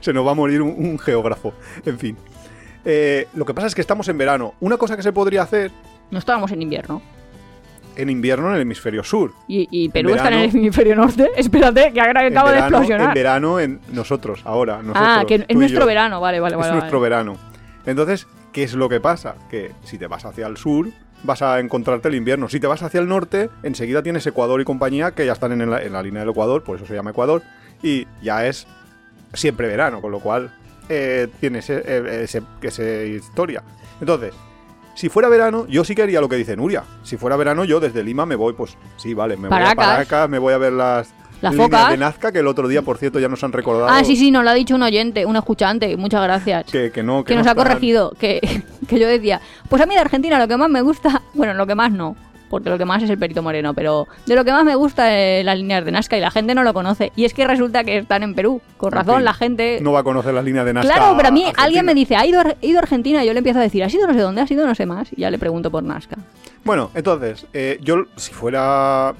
[0.00, 1.52] Se nos va a morir un, un geógrafo.
[1.84, 2.16] En fin.
[2.90, 4.54] Eh, lo que pasa es que estamos en verano.
[4.60, 5.70] Una cosa que se podría hacer
[6.10, 7.02] No estábamos en invierno.
[7.96, 9.32] en invierno en el hemisferio sur.
[9.46, 11.28] Y, y Perú está en el hemisferio norte.
[11.36, 13.14] Espérate, que ahora En acabo de verano, en explosionar.
[13.14, 14.78] verano en nosotros, ahora.
[14.78, 16.18] Nosotros, ah, que es nuestro verano.
[16.20, 16.68] Vale, vale, vale.
[16.68, 17.10] es nuestro vale.
[17.10, 17.36] verano.
[17.84, 19.34] Entonces, ¿qué es lo que pasa?
[19.50, 20.88] Que si te vas hacia el sur,
[21.24, 22.48] vas a encontrarte el invierno.
[22.48, 25.68] Si te vas hacia el norte, enseguida tienes Ecuador y compañía que ya están en
[25.68, 27.42] la, en la línea del Ecuador, por eso se llama Ecuador,
[27.82, 28.66] y ya es
[29.34, 30.52] siempre verano, con lo cual
[30.88, 33.62] eh, tiene ese, eh, ese- esa historia.
[34.00, 34.32] Entonces,
[34.94, 36.84] si fuera verano, yo sí que haría lo que dice Nuria.
[37.02, 40.28] Si fuera verano, yo desde Lima me voy, pues sí, vale, me voy a Paracas.
[40.28, 41.90] Me voy a ver las, Las líneas focas.
[41.90, 44.30] de Nazca, que el otro día, por cierto, ya nos han recordado Ah, sí, sí,
[44.32, 45.96] nos lo ha dicho un oyente, un escuchante.
[45.96, 46.64] Muchas gracias.
[46.64, 48.40] que, que no, que no nos ha corregido, que,
[48.88, 51.64] que yo decía, pues a mí de Argentina lo que más me gusta, bueno, lo
[51.66, 52.16] que más no,
[52.48, 55.16] porque lo que más es el Perito Moreno, pero de lo que más me gusta
[55.16, 57.12] es las líneas de Nazca y la gente no lo conoce.
[57.16, 58.60] Y es que resulta que están en Perú.
[58.76, 59.78] Con En razón, la gente...
[59.82, 60.94] no va a conocer las líneas de Nazca.
[60.94, 61.64] claro, pero a mí Argentina.
[61.64, 63.22] alguien me dice, ¿ha ido, he ido a Argentina?
[63.22, 64.40] Y yo le empiezo a decir, ¿has ido no sé dónde?
[64.40, 65.08] ¿Has ido no sé más?
[65.12, 66.16] Y ya le pregunto por Nazca.
[66.64, 69.14] Bueno, entonces, eh, yo si fuera.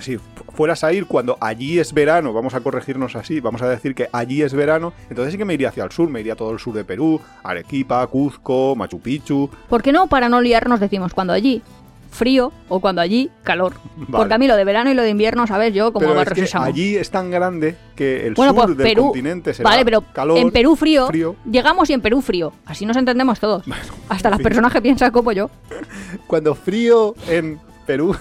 [0.00, 3.68] Si fu- fueras a ir cuando allí es verano, vamos a corregirnos así, vamos a
[3.68, 6.32] decir que allí es verano, entonces sí que me iría hacia el sur, me iría
[6.32, 9.50] a todo el sur de Perú, Arequipa, Cuzco, Machu Picchu.
[9.68, 11.60] ¿Por qué no para no liarnos decimos cuando allí
[12.12, 13.74] frío o cuando allí calor?
[13.96, 14.06] Vale.
[14.12, 15.74] Porque a mí lo de verano y lo de invierno, ¿sabes?
[15.74, 18.86] Yo como Pero es que allí es tan grande que el Bueno, sur pues del
[18.86, 19.06] Perú.
[19.06, 21.34] continente será Vale, pero calor, en Perú frío, frío.
[21.50, 22.52] llegamos y en Perú frío.
[22.66, 23.64] Así nos entendemos todos.
[24.08, 24.44] Hasta las fin.
[24.44, 25.50] personas que piensan como yo.
[26.26, 28.14] Cuando frío en Perú,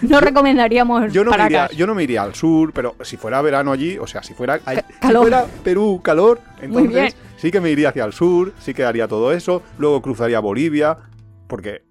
[0.00, 3.42] No recomendaríamos yo no, me iría, yo no me iría al sur, pero si fuera
[3.42, 5.22] verano allí, o sea, si fuera, si calor.
[5.22, 9.32] fuera Perú calor, entonces sí que me iría hacia el sur, sí que haría todo
[9.32, 10.98] eso, luego cruzaría Bolivia,
[11.48, 11.82] porque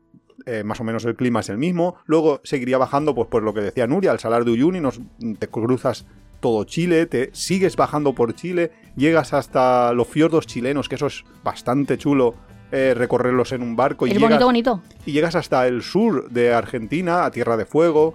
[0.47, 3.53] eh, más o menos el clima es el mismo, luego seguiría bajando, pues por lo
[3.53, 4.99] que decía Nuria, al Salar de Uyuni, nos,
[5.38, 6.07] te cruzas
[6.39, 11.23] todo Chile, te sigues bajando por Chile, llegas hasta los fiordos chilenos, que eso es
[11.43, 12.33] bastante chulo.
[12.71, 14.81] eh, recorrerlos en un barco y Es llegas, bonito, bonito.
[15.05, 18.13] y llegas hasta el sur de Argentina, a Tierra de Fuego.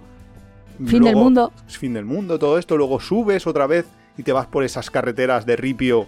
[0.85, 1.51] Fin del mundo.
[1.67, 2.77] Fin del mundo, todo esto.
[2.77, 3.85] Luego subes otra vez
[4.17, 6.05] y te vas por esas carreteras de ripio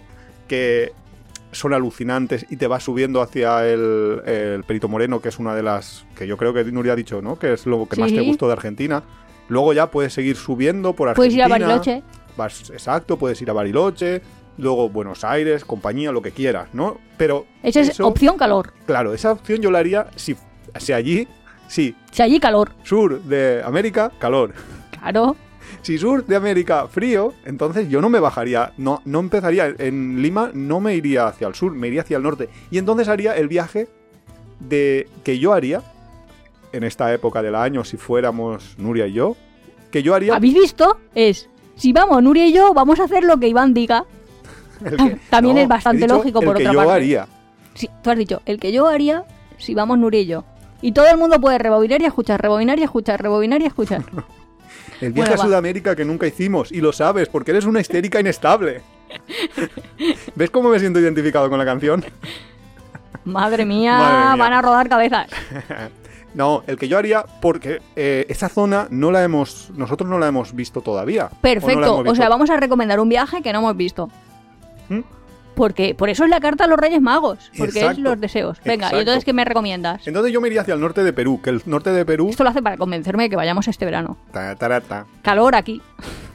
[0.48, 0.92] que
[1.58, 5.62] son alucinantes y te vas subiendo hacia el, el Perito Moreno, que es una de
[5.62, 7.38] las que yo creo que Nuria ha dicho, ¿no?
[7.38, 9.02] Que es lo que más te gustó de Argentina.
[9.48, 11.16] Luego ya puedes seguir subiendo por Argentina.
[11.16, 12.02] Puedes ir a Bariloche.
[12.36, 14.20] Vas, exacto, puedes ir a Bariloche.
[14.58, 16.98] Luego Buenos Aires, compañía, lo que quieras, ¿no?
[17.18, 18.72] Pero Esa es eso- opción calor.
[18.86, 20.34] Claro, esa opción yo la haría si,
[20.78, 21.28] si allí,
[21.68, 22.72] sí, Si allí calor.
[22.82, 24.54] sur de América, calor.
[24.98, 25.36] Claro.
[25.86, 30.50] Si sur de América, frío, entonces yo no me bajaría, no, no empezaría en Lima,
[30.52, 32.48] no me iría hacia el sur, me iría hacia el norte.
[32.72, 33.86] Y entonces haría el viaje
[34.58, 35.82] de que yo haría
[36.72, 39.36] en esta época del año, si fuéramos Nuria y yo,
[39.92, 40.34] que yo haría...
[40.34, 40.96] ¿Habéis visto?
[41.14, 44.04] Es, si vamos Nuria y yo, vamos a hacer lo que Iván diga.
[44.84, 46.92] que- También No, es bastante dicho lógico, por el que otra yo parte.
[46.94, 47.28] haría.
[47.74, 49.24] Sí, tú has dicho, el que yo haría
[49.56, 50.44] si vamos Nuria y yo.
[50.82, 54.02] Y todo el mundo puede rebobinar y escuchar, rebobinar y escuchar, rebobinar y escuchar.
[55.00, 55.44] El viaje Bueno, a va.
[55.44, 58.82] Sudamérica que nunca hicimos, y lo sabes, porque eres una histérica inestable.
[60.34, 62.04] ¿Ves cómo me siento identificado con la canción?
[63.24, 64.36] Madre mía, Madre mía.
[64.36, 65.28] van a rodar cabezas.
[66.36, 70.28] No, el que yo haría, porque eh, esa zona no la hemos, nosotros no la
[70.28, 71.24] hemos visto todavía.
[71.24, 71.96] ¿O no la Perfecto.
[71.96, 74.10] O, sea, vamos a recomendar un viaje que no hemos visto.
[74.90, 75.00] ¿Mm?
[75.56, 77.50] Porque por eso es la carta a los Reyes Magos.
[77.58, 77.90] Porque Exacto.
[77.92, 78.58] es los deseos.
[78.62, 78.96] Venga, Exacto.
[78.96, 80.06] ¿y entonces qué me recomiendas?
[80.06, 82.28] Entonces yo me iría hacia el norte de Perú, que el norte de Perú...
[82.30, 84.16] Esto lo hace para convencerme de que vayamos este verano.
[84.32, 85.80] ta, ta, ta, Calor aquí.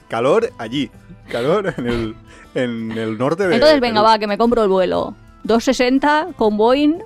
[0.09, 0.89] calor allí,
[1.29, 2.15] calor en el,
[2.55, 4.11] en el norte de Entonces, venga, Perú.
[4.11, 5.15] va, que me compro el vuelo.
[5.43, 6.99] 260 con Boeing.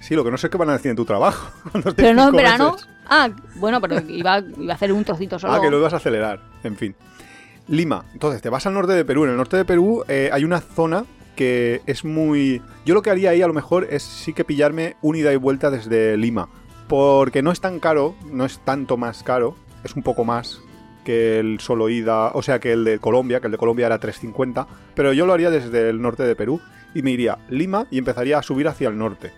[0.00, 1.50] Sí, lo que no sé es qué van a decir en tu trabajo.
[1.96, 2.72] Pero no en verano.
[2.72, 2.88] meses.
[3.10, 5.54] Ah, bueno, pero iba, iba a hacer un trocito solo.
[5.54, 6.40] Ah, que lo ibas a acelerar.
[6.62, 6.94] En fin.
[7.68, 8.04] Lima.
[8.12, 9.24] Entonces, te vas al norte de Perú.
[9.24, 11.04] En el norte de Perú eh, hay una zona
[11.38, 12.60] que es muy...
[12.84, 15.36] Yo lo que haría ahí a lo mejor es sí que pillarme un ida y
[15.36, 16.48] vuelta desde Lima.
[16.88, 19.54] Porque no es tan caro, no es tanto más caro.
[19.84, 20.60] Es un poco más
[21.04, 24.00] que el solo ida, o sea, que el de Colombia, que el de Colombia era
[24.00, 24.66] 3.50.
[24.96, 26.60] Pero yo lo haría desde el norte de Perú
[26.92, 29.30] y me iría Lima y empezaría a subir hacia el norte.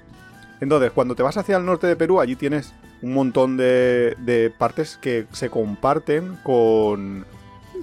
[0.63, 4.49] Entonces, cuando te vas hacia el norte de Perú, allí tienes un montón de, de
[4.49, 7.27] partes que se comparten con,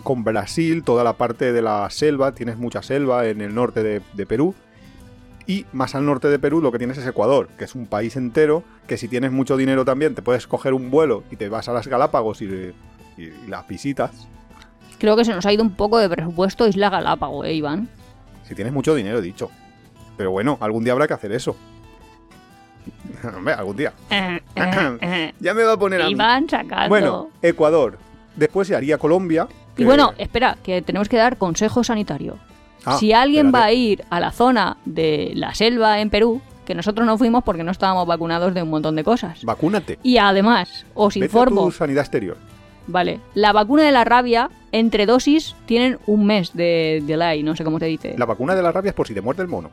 [0.03, 4.01] con Brasil, toda la parte de la selva, tienes mucha selva en el norte de,
[4.13, 4.53] de Perú.
[5.45, 8.15] Y más al norte de Perú lo que tienes es Ecuador, que es un país
[8.17, 11.69] entero, que si tienes mucho dinero también te puedes coger un vuelo y te vas
[11.69, 12.73] a las Galápagos y, y-
[13.23, 14.27] y las visitas.
[14.99, 17.87] Creo que se nos ha ido un poco de presupuesto Isla Galápago, ¿eh, Iván?
[18.47, 19.49] Si tienes mucho dinero, he dicho.
[20.17, 21.55] Pero bueno, algún día habrá que hacer eso.
[23.35, 23.93] Hombre, algún día.
[24.09, 25.33] Eh, eh, eh.
[25.39, 26.11] Ya me va a poner a mí.
[26.11, 26.89] Iván sacando.
[26.89, 27.97] Bueno, Ecuador.
[28.35, 29.47] Después se haría Colombia.
[29.77, 32.37] Y bueno, espera, que tenemos que dar consejo sanitario.
[32.85, 33.63] Ah, si alguien espérate.
[33.63, 37.43] va a ir a la zona de la selva en Perú, que nosotros no fuimos
[37.43, 39.43] porque no estábamos vacunados de un montón de cosas.
[39.43, 39.99] Vacúnate.
[40.03, 42.37] Y además, os Vete a informo, tu sanidad exterior.
[42.87, 47.63] vale, la vacuna de la rabia, entre dosis, tienen un mes de delay, no sé
[47.63, 48.15] cómo se dice.
[48.17, 49.69] La vacuna de la rabia es por si te muerde el mono.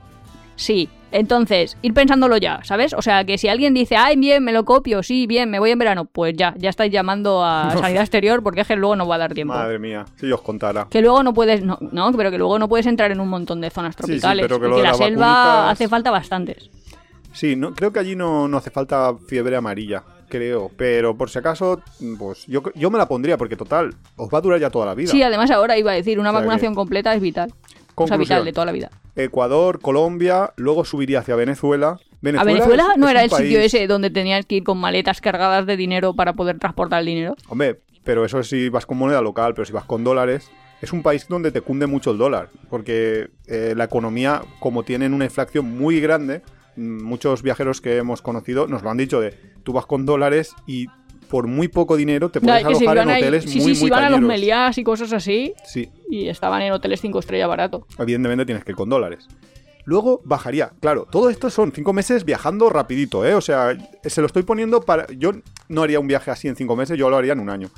[0.56, 2.92] Sí, entonces, ir pensándolo ya, ¿sabes?
[2.92, 5.70] O sea, que si alguien dice, ay, bien, me lo copio, sí, bien, me voy
[5.70, 9.06] en verano, pues ya, ya estáis llamando a sanidad exterior porque es que luego no
[9.06, 9.54] va a dar tiempo.
[9.54, 10.88] Madre mía, si yo os contara.
[10.90, 13.60] Que luego no puedes, no, no, pero que luego no puedes entrar en un montón
[13.60, 14.44] de zonas sí, tropicales.
[14.44, 16.70] pero que y lo de la selva vacunitas- hace falta bastantes.
[17.32, 20.70] Sí, no, creo que allí no, no hace falta fiebre amarilla, creo.
[20.76, 21.80] Pero por si acaso,
[22.18, 24.94] pues yo, yo me la pondría porque total, os va a durar ya toda la
[24.94, 25.10] vida.
[25.10, 27.50] Sí, además ahora iba a decir, una O sea vacunación completa es vital.
[27.50, 28.18] O sea, Conclusión.
[28.20, 28.90] vital de toda la vida.
[29.16, 31.98] Ecuador, Colombia, luego subiría hacia Venezuela.
[32.36, 35.20] ¿A Venezuela es- no es era el sitio ese donde tenías que ir con maletas
[35.20, 37.36] cargadas de dinero para poder transportar el dinero?
[37.48, 40.50] Hombre, pero eso es si vas con moneda local, pero si vas con dólares,
[40.82, 45.14] es un país donde te cunde mucho el dólar, porque eh, la economía, como tienen
[45.14, 46.42] una inflación muy grande,
[46.76, 49.30] mm, muchos viajeros que hemos conocido nos lo han dicho de,
[49.62, 50.86] tú vas con dólares y
[51.34, 53.74] por muy poco dinero te puedes que si alojar en ahí- hoteles sí, muy, sí,
[53.74, 54.28] sí, muy iban a los cañeros.
[54.28, 57.88] Meliás y cosas así Sí, y estaban en hoteles 5 estrellas barato.
[57.98, 59.26] evidentemente tienes que ir con dólares.
[59.84, 60.70] Luego bajaría.
[60.80, 63.34] Claro, todo esto son cinco meses viajando rapidito, ¿eh?
[63.34, 65.08] O sea, se lo estoy poniendo para...
[65.08, 65.32] Yo
[65.68, 67.68] no haría un viaje así en cinco meses, yo lo haría en un año.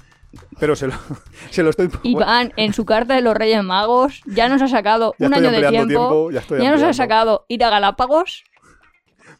[0.60, 0.92] Pero se lo,
[1.50, 1.88] se lo estoy...
[2.02, 5.50] Iván, en su carta de los Reyes Magos, ya nos ha sacado Ya un año
[5.50, 6.28] de tiempo.
[6.28, 6.30] tiempo,
[6.62, 8.44] ya nos ha sacado ir a Galápagos.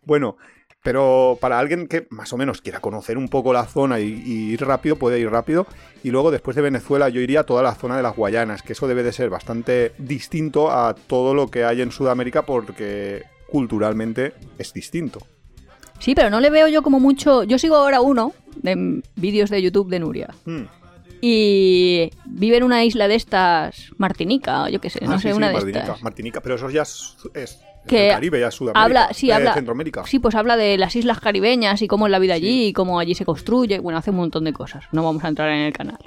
[0.05, 0.38] Bueno,
[0.87, 4.53] pero para alguien que más o menos quiera conocer un poco la zona y, y
[4.53, 5.66] ir rápido, puede ir rápido.
[6.05, 8.75] Y luego después de Venezuela yo iría a toda la zona de las Guayanas, que
[8.75, 14.35] eso debe de ser bastante distinto a todo lo que hay en Sudamérica porque culturalmente
[14.59, 15.27] es distinto.
[15.99, 17.42] Sí, pero no le veo yo como mucho.
[17.42, 20.29] Yo sigo ahora uno de vídeos de YouTube de Nuria.
[20.44, 20.66] Hmm.
[21.20, 25.22] Y vive en una isla de estas, Martinica, o yo qué sé, no Ah, sé,
[25.22, 26.03] sí, sí, una de Martinica, estas.
[26.05, 28.83] Martinica, pero eso ya es, es Que el Caribe, ya es Sudamérica.
[28.85, 29.55] Habla, sí, eh, habla.
[29.55, 30.05] Centroamérica.
[30.07, 32.99] Sí, pues habla de las islas caribeñas y cómo es la vida allí y cómo
[32.99, 33.79] allí se construye.
[33.79, 34.85] Bueno, hace un montón de cosas.
[34.92, 35.99] No vamos a entrar en el canal.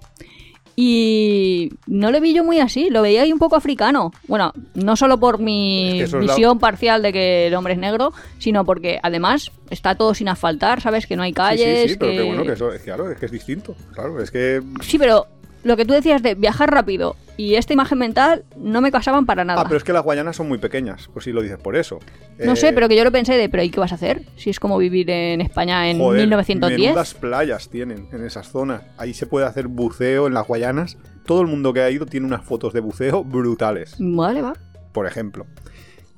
[0.81, 4.11] Y no le vi yo muy así, lo veía ahí un poco africano.
[4.27, 7.55] Bueno, no solo por mi Es que eso es la- visión parcial de que el
[7.55, 11.05] hombre es negro, sino porque además está todo sin asfaltar, ¿sabes?
[11.05, 11.83] Que no hay calles.
[11.83, 13.75] sí, sí, pero que- que bueno, que eso, es claro, es que es distinto.
[13.93, 15.27] Claro, es que Sí, pero
[15.63, 19.43] lo que tú decías de viajar rápido y esta imagen mental no me casaban para
[19.45, 19.61] nada.
[19.61, 21.99] Ah, pero es que las Guayanas son muy pequeñas, pues si lo dices por eso.
[22.37, 24.23] No Eh, sé, pero que yo lo pensé de, pero ¿y qué vas a hacer?
[24.35, 26.79] Si es como vivir en España en joder, 1910.
[26.89, 28.81] menudas playas tienen en esas zonas.
[28.97, 30.97] Ahí se puede hacer buceo en las Guayanas.
[31.25, 34.53] Todo el mundo que ha ido tiene unas fotos de buceo brutales, Vale, va.
[34.91, 35.45] por ejemplo.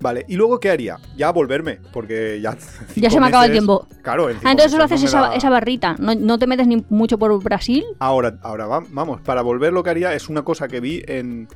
[0.01, 0.97] Vale, ¿y luego qué haría?
[1.15, 2.57] Ya volverme, porque ya...
[2.95, 3.87] Ya se me acaba el tiempo.
[4.01, 5.95] Claro, Ah, entonces solo haces no esa, da- esa barrita.
[5.99, 7.83] No, no te metes ni mucho por Brasil.
[7.99, 11.47] Ahora, ahora va- vamos, para volver lo que haría es una cosa que vi en...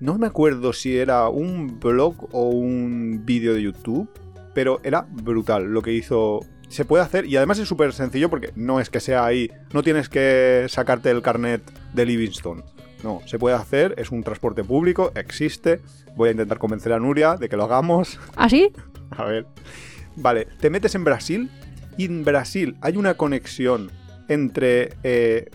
[0.00, 4.08] No me acuerdo si era un blog o un vídeo de YouTube,
[4.52, 6.40] pero era brutal lo que hizo...
[6.68, 9.82] Se puede hacer y además es súper sencillo porque no es que sea ahí, no
[9.82, 11.62] tienes que sacarte el carnet
[11.92, 12.62] de Livingstone.
[13.02, 15.80] No, se puede hacer, es un transporte público, existe.
[16.16, 18.18] Voy a intentar convencer a Nuria de que lo hagamos.
[18.36, 18.70] ¿Así?
[19.10, 19.46] A ver.
[20.16, 21.50] Vale, te metes en Brasil
[21.96, 23.90] y en Brasil hay una conexión
[24.28, 25.50] entre eh,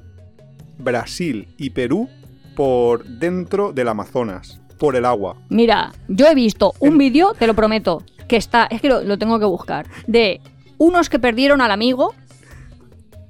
[0.77, 2.09] Brasil y Perú
[2.55, 5.37] por dentro del Amazonas, por el agua.
[5.49, 9.03] Mira, yo he visto un En- vídeo, te lo prometo, que está, es que lo,
[9.03, 10.41] lo tengo que buscar, de
[10.77, 12.13] unos que perdieron al amigo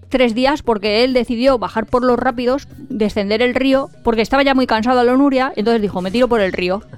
[0.09, 4.53] tres días porque él decidió bajar por los rápidos, descender el río, porque estaba ya
[4.53, 6.81] muy cansado a la Nuria, entonces dijo, me tiro por el río.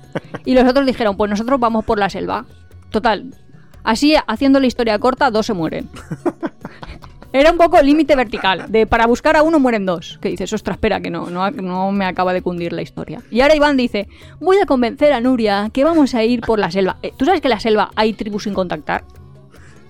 [0.45, 2.45] Y los otros dijeron, pues nosotros vamos por la selva.
[2.89, 3.25] Total,
[3.83, 5.87] así haciendo la historia corta, dos se mueren.
[7.31, 10.17] Era un poco límite vertical, de para buscar a uno mueren dos.
[10.19, 13.21] Que dices, ostras, espera, que no, no, no me acaba de cundir la historia.
[13.29, 14.07] Y ahora Iván dice,
[14.39, 16.97] voy a convencer a Nuria que vamos a ir por la selva.
[17.03, 19.03] Eh, ¿Tú sabes que en la selva hay tribus sin contactar?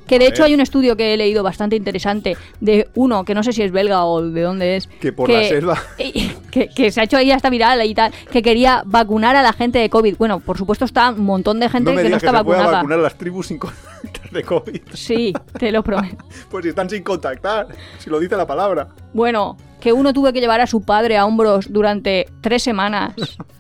[0.10, 3.44] Que de hecho hay un estudio que he leído bastante interesante de uno, que no
[3.44, 4.88] sé si es belga o de dónde es.
[4.88, 5.78] Que por la selva.
[6.50, 9.54] Que, que se ha hecho ahí hasta viral y tal, que quería vacunar a la
[9.54, 10.18] gente de COVID.
[10.18, 12.40] Bueno, por supuesto está un montón de gente No me que no digas que, está
[12.40, 12.78] se pueda vacunada.
[12.80, 14.82] vacunar a las tribus sin contactar de COVID.
[14.94, 16.26] Sí, te lo prometo.
[16.50, 17.68] Pues si están sin contactar,
[18.00, 18.88] si lo dice la palabra.
[19.14, 23.14] Bueno, que uno tuve que llevar a su padre a hombros durante tres semanas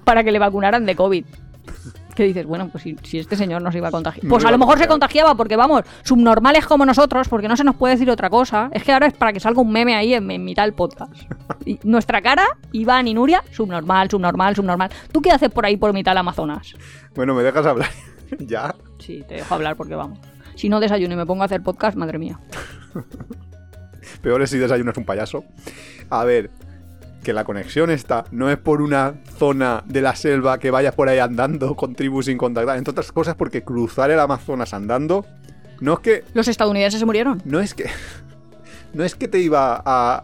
[0.04, 1.26] para que le vacunaran de COVID.
[2.20, 4.26] Que dices, bueno, pues si, si este señor no se iba a contagiar.
[4.26, 7.63] No Pues a lo mejor se contagiaba porque, vamos, subnormales como nosotros, porque no se
[7.63, 8.70] nos puede decir otra cosa.
[8.74, 11.13] Es que ahora es para que salga un meme ahí en, en mitad del podcast.
[11.63, 14.89] Y nuestra cara, Iván y Nuria, subnormal, subnormal, subnormal.
[15.13, 16.74] ¿Tú qué haces por ahí por mitad del Amazonas?
[17.15, 17.88] Bueno, ¿me dejas hablar?
[18.39, 18.76] ya.
[18.97, 20.20] Sí, te dejo hablar porque vamos.
[20.55, 22.38] Si no desayuno y me pongo a hacer podcast, madre mía.
[24.22, 25.45] Peor es si desayunas un payaso.
[26.09, 26.49] A ver,
[27.24, 31.09] que la conexión está no es por una zona de la selva que vayas por
[31.09, 35.26] ahí andando con tribus sin contactar, entre otras cosas porque cruzar el Amazonas andando
[35.82, 37.41] no es que Los estadounidenses se murieron.
[37.45, 37.86] no es que
[38.93, 40.24] no es que te iba a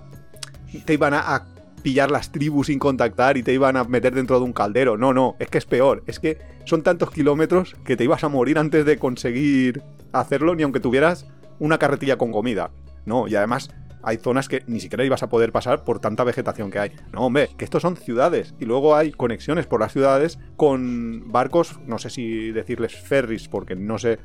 [0.85, 1.45] te iban a, a
[1.85, 4.97] pillar las tribus sin contactar y te iban a meter dentro de un caldero.
[4.97, 6.03] No, no, es que es peor.
[6.07, 10.63] Es que son tantos kilómetros que te ibas a morir antes de conseguir hacerlo, ni
[10.63, 11.27] aunque tuvieras
[11.59, 12.71] una carretilla con comida.
[13.05, 13.69] No, y además
[14.05, 16.91] hay zonas que ni siquiera ibas a poder pasar por tanta vegetación que hay.
[17.11, 18.53] No, hombre, que estos son ciudades.
[18.59, 23.75] Y luego hay conexiones por las ciudades con barcos, no sé si decirles ferries, porque
[23.75, 24.19] no sé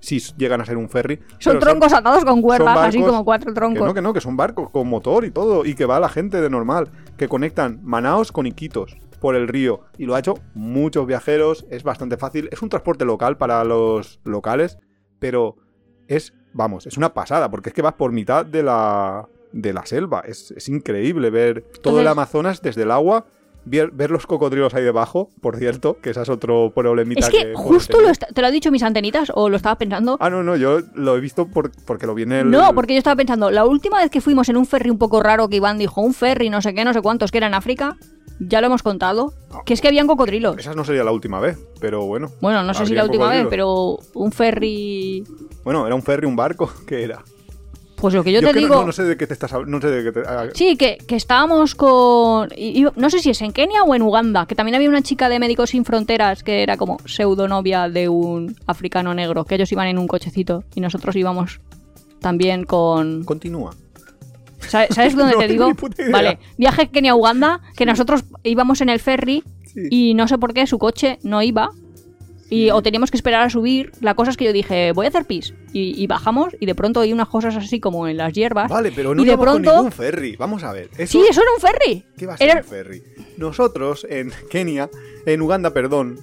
[0.00, 1.18] si llegan a ser un ferry.
[1.38, 3.86] Son troncos atados con cuerdas, así como cuatro que troncos.
[3.86, 6.40] no, que no, que son barcos con motor y todo, y que va la gente
[6.40, 11.06] de normal, que conectan Manaos con Iquitos por el río, y lo ha hecho muchos
[11.06, 14.78] viajeros, es bastante fácil, es un transporte local para los locales,
[15.18, 15.56] pero
[16.08, 19.86] es, vamos, es una pasada, porque es que vas por mitad de la, de la
[19.86, 23.24] selva, es, es increíble ver todo el Amazonas desde el agua.
[23.66, 27.54] Ver, ver los cocodrilos ahí debajo, por cierto, que esa es otro problemita Es que
[27.54, 30.18] justo lo est- te lo ha dicho mis antenitas o lo estaba pensando.
[30.20, 32.50] Ah, no, no, yo lo he visto por- porque lo vi en el...
[32.50, 35.22] No, porque yo estaba pensando, la última vez que fuimos en un ferry un poco
[35.22, 37.54] raro que Iván dijo, un ferry, no sé qué, no sé cuántos, que era en
[37.54, 37.96] África,
[38.40, 39.32] ya lo hemos contado,
[39.64, 40.58] que es que habían cocodrilos.
[40.58, 42.30] Esa no sería la última vez, pero bueno.
[42.40, 45.24] Bueno, no sé si la última vez, pero un ferry...
[45.64, 47.22] Bueno, era un ferry, un barco, ¿qué era?
[47.96, 48.74] Pues lo que yo, Yo te que digo...
[48.74, 50.28] No, no sé de qué te estás hablando, no sé de qué te...
[50.28, 52.50] ah, Sí, que, que estábamos con...
[52.54, 55.00] y- y- no sé si es en Kenia o en Uganda, que también había una
[55.00, 59.72] chica de Médicos Sin Fronteras que era como pseudonovia de un africano negro, que ellos
[59.72, 61.60] iban en un cochecito y nosotros íbamos
[62.20, 63.24] también con...
[63.24, 63.74] Continúa.
[64.68, 65.70] ¿Sabes, sabes dónde No te digo?
[66.10, 69.88] Vale, viaje Kenia-Uganda, que nosotros íbamos en el ferry Sí.
[69.90, 71.70] y no sé por qué su coche no iba.
[72.50, 73.90] Y, o teníamos que esperar a subir.
[74.00, 75.54] La cosa es que yo dije, voy a hacer pis.
[75.72, 78.70] Y, y bajamos y de pronto hay unas cosas así como en las hierbas.
[78.70, 79.70] Vale, pero no y de pronto...
[79.70, 80.36] con ningún ferry.
[80.36, 80.90] Vamos a ver.
[80.96, 82.04] Eso, Sí, eso era un ferry.
[82.16, 83.02] ¿Qué va a ser Era- un ferry?
[83.38, 84.88] Nosotros, en Kenia,
[85.26, 86.20] en Uganda, perdón,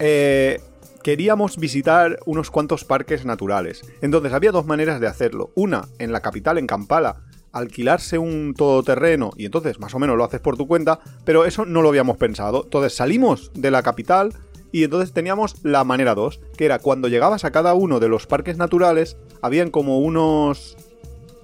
[0.00, 0.60] eh,
[1.02, 3.82] queríamos visitar unos cuantos parques naturales.
[4.00, 5.50] Entonces había dos maneras de hacerlo.
[5.54, 7.20] Una, en la capital, en Kampala,
[7.52, 11.64] alquilarse un todoterreno y entonces más o menos lo haces por tu cuenta, pero eso
[11.64, 12.64] no lo habíamos pensado.
[12.64, 14.34] Entonces salimos de la capital
[14.72, 18.26] y entonces teníamos la manera 2, que era cuando llegabas a cada uno de los
[18.26, 20.76] parques naturales, habían como unos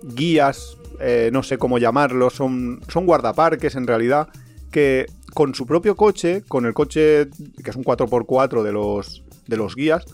[0.02, 4.28] guías, eh, no sé cómo llamarlos, son, son guardaparques en realidad,
[4.70, 7.28] que con su propio coche, con el coche
[7.62, 10.04] que es un 4x4 de los, de los guías,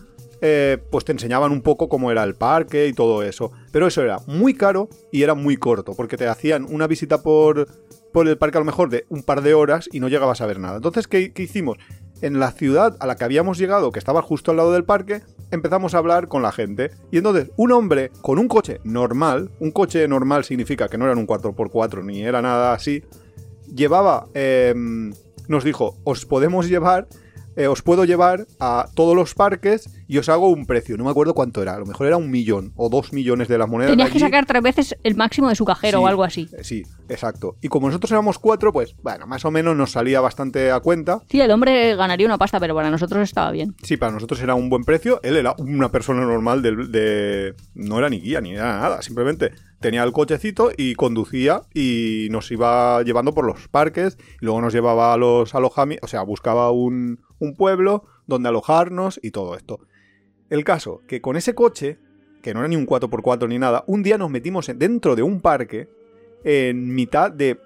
[0.41, 3.53] eh, pues te enseñaban un poco cómo era el parque y todo eso.
[3.73, 7.69] Pero eso era muy caro y era muy corto, porque te hacían una visita por,
[8.13, 10.47] por el parque a lo mejor de un par de horas y no llegabas a
[10.47, 10.77] ver nada.
[10.77, 11.79] Entonces, ¿qué, qué hicimos?
[12.23, 15.23] en la ciudad a la que habíamos llegado, que estaba justo al lado del parque,
[15.51, 16.91] empezamos a hablar con la gente.
[17.11, 21.19] Y entonces, un hombre con un coche normal, un coche normal significa que no eran
[21.19, 23.03] un 4x4 ni era nada así,
[23.75, 25.13] llevaba, em,
[25.47, 27.09] nos dijo, os podemos llevar
[27.59, 30.97] eh, os puedo llevar a todos los parques y os hago un precio.
[30.97, 33.59] No me acuerdo cuánto era, a lo mejor era un millón o dos millones de
[33.59, 33.91] las monedas.
[33.93, 36.49] Tenías que sacar tres veces el máximo de su cajero Sí, o algo así.
[36.57, 37.57] eh, Sí, exacto.
[37.61, 41.21] Y como nosotros éramos cuatro, pues bueno, más o menos nos salía bastante a cuenta.
[41.29, 43.75] Sí, el hombre ganaría una pasta, pero para nosotros estaba bien.
[43.83, 45.21] Sí, para nosotros era un buen precio.
[45.23, 49.03] Él era una persona normal del- de, No era ni guía ni era nada.
[49.03, 49.51] Simplemente
[49.81, 54.17] tenía el cochecito y conducía y nos iba llevando por los parques.
[54.41, 56.09] Y luego nos llevaba a los alojamientos.
[56.09, 59.81] O sea, buscaba un, un pueblo donde alojarnos y todo esto.
[60.51, 61.99] El caso, que con ese coche,
[62.43, 65.23] que no era ni un 4x4 ni nada, un día nos metimos en- dentro de
[65.23, 65.89] un parque
[66.45, 67.59] en mitad de...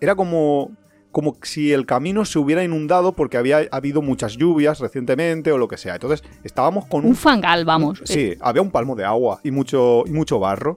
[0.00, 0.72] Era como
[1.12, 5.66] como si el camino se hubiera inundado porque había habido muchas lluvias recientemente o lo
[5.66, 5.94] que sea.
[5.94, 7.10] Entonces estábamos con un...
[7.12, 8.02] Un fangal, vamos.
[8.04, 10.76] Sí, había un palmo de agua y mucho, y mucho barro.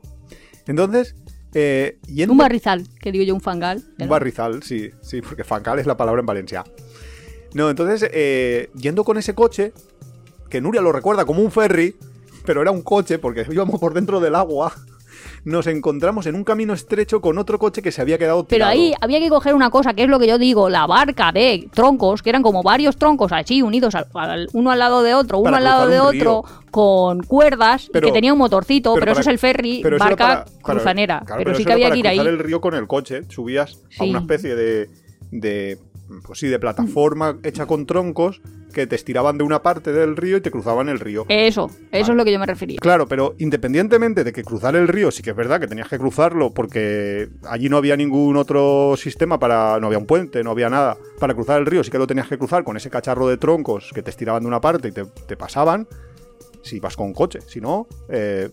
[0.65, 1.13] Entonces,
[1.53, 3.83] eh, yendo- Un barrizal, que digo yo, un fangal.
[3.99, 6.63] un barrizal, sí, sí, porque fancal es la palabra en Valencia.
[7.53, 9.73] No, entonces, eh, yendo con ese coche,
[10.49, 11.95] que Nuria lo recuerda como un ferry,
[12.45, 14.73] pero era un coche porque íbamos por dentro del agua,
[15.45, 18.71] nos encontramos en un camino estrecho con otro coche que se había quedado Pero tirado.
[18.71, 21.69] ahí había que coger una cosa, que es lo que yo digo, la barca de
[21.73, 25.37] troncos, que eran como varios troncos así, unidos al- al- uno al lado de otro,
[25.39, 29.01] uno Para al lado de otro, con cuerdas, y Pero- que tenía un motorcito, pero,
[29.01, 31.23] pero eso es el ferry, pero barca para- cruzanera.
[31.25, 32.19] claro, pero sí que había que ir ahí.
[32.19, 34.89] el río con el coche, subías a una especie de,
[35.31, 35.79] de
[36.25, 38.41] pues sí, de plataforma hecha con troncos
[38.73, 41.25] que te estiraban de una parte del río y te cruzaban el río.
[41.27, 42.01] Eso, eso Vale.
[42.01, 42.77] es lo que yo me refería.
[42.79, 45.97] Claro, pero independientemente de que cruzar el río, sí que es verdad que tenías que
[45.97, 49.79] cruzarlo porque allí no había ningún otro sistema para.
[49.79, 50.97] No había un puente, no había nada.
[51.19, 53.91] Para cruzar el río sí que lo tenías que cruzar con ese cacharro de troncos
[53.93, 55.87] que te estiraban de una parte y te, te pasaban.
[56.61, 58.49] Si vas con coche, si no, eh,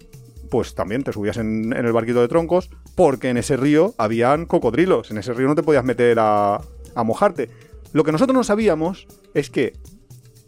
[0.48, 4.46] pues también te subías en, en el barquito de troncos porque en ese río habían
[4.46, 5.10] cocodrilos.
[5.10, 6.60] En ese río no te podías meter a,
[6.96, 7.48] a mojarte.
[7.92, 9.74] Lo que nosotros no sabíamos es que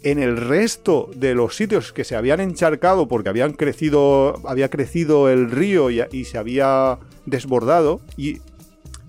[0.02, 5.28] en el resto de los sitios que se habían encharcado porque habían crecido, había crecido
[5.28, 8.38] el río y, y se había desbordado y,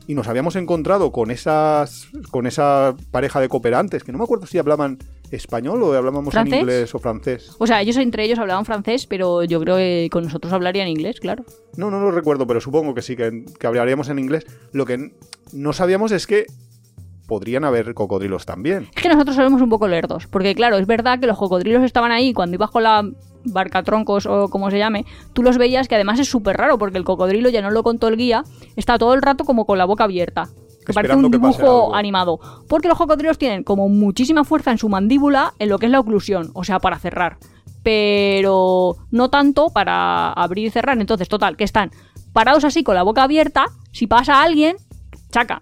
[0.07, 4.47] y nos habíamos encontrado con esas, con esa pareja de cooperantes que no me acuerdo
[4.47, 4.97] si hablaban
[5.31, 7.51] español o hablábamos en inglés o francés.
[7.59, 11.19] O sea, ellos entre ellos hablaban francés, pero yo creo que con nosotros hablarían inglés,
[11.19, 11.45] claro.
[11.77, 14.47] No, no lo recuerdo, pero supongo que sí, que, que hablaríamos en inglés.
[14.71, 15.11] Lo que
[15.53, 16.47] no sabíamos es que
[17.29, 18.89] podrían haber cocodrilos también.
[18.93, 22.11] Es que nosotros somos un poco lerdos, porque claro, es verdad que los cocodrilos estaban
[22.11, 23.09] ahí cuando ibas con la
[23.45, 26.97] barca troncos o como se llame, tú los veías que además es súper raro porque
[26.97, 28.43] el cocodrilo, ya no lo contó el guía,
[28.75, 30.49] está todo el rato como con la boca abierta.
[30.85, 32.39] Que parece un dibujo animado.
[32.67, 35.99] Porque los cocodrilos tienen como muchísima fuerza en su mandíbula en lo que es la
[35.99, 37.37] oclusión, o sea, para cerrar.
[37.83, 40.99] Pero no tanto para abrir y cerrar.
[40.99, 41.91] Entonces, total, que están
[42.33, 43.67] parados así con la boca abierta.
[43.91, 44.77] Si pasa alguien,
[45.29, 45.61] chaca,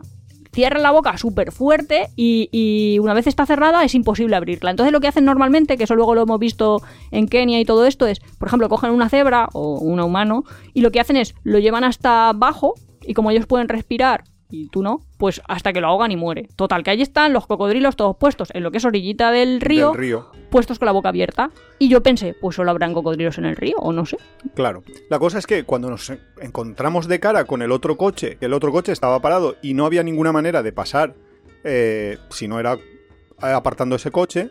[0.58, 4.72] cierran la boca súper fuerte y, y una vez está cerrada es imposible abrirla.
[4.72, 6.82] Entonces lo que hacen normalmente, que eso luego lo hemos visto
[7.12, 10.82] en Kenia y todo esto, es, por ejemplo, cogen una cebra o un humano y
[10.82, 14.82] lo que hacen es lo llevan hasta abajo y como ellos pueden respirar y tú
[14.82, 16.48] no, pues hasta que lo ahogan y muere.
[16.56, 19.92] Total, que ahí están los cocodrilos todos puestos en lo que es orillita del río,
[19.92, 20.32] Del río.
[20.50, 21.50] puestos con la boca abierta.
[21.80, 24.18] Y yo pensé, pues solo habrán cocodrilos en el río, o no sé.
[24.54, 24.84] Claro.
[25.10, 28.46] La cosa es que cuando nos en- encontramos de cara con el otro coche, que
[28.46, 31.16] el otro coche estaba parado y no había ninguna manera de pasar,
[31.64, 32.78] eh, si no era
[33.40, 34.50] apartando ese coche,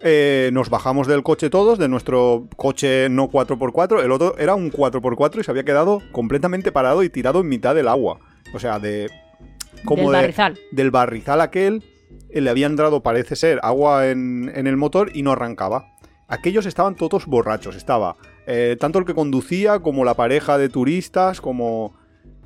[0.00, 4.70] eh, nos bajamos del coche todos, de nuestro coche no 4x4, el otro era un
[4.72, 8.18] 4x4 y se había quedado completamente parado y tirado en mitad del agua.
[8.54, 9.08] O sea, de...
[9.84, 10.58] Como del de- barrizal.
[10.70, 11.82] del barrizal aquel
[12.30, 15.88] eh, le había entrado, parece ser, agua en, en el motor y no arrancaba.
[16.28, 17.76] Aquellos estaban todos borrachos.
[17.76, 18.16] Estaba
[18.46, 21.94] eh, tanto el que conducía como la pareja de turistas, como,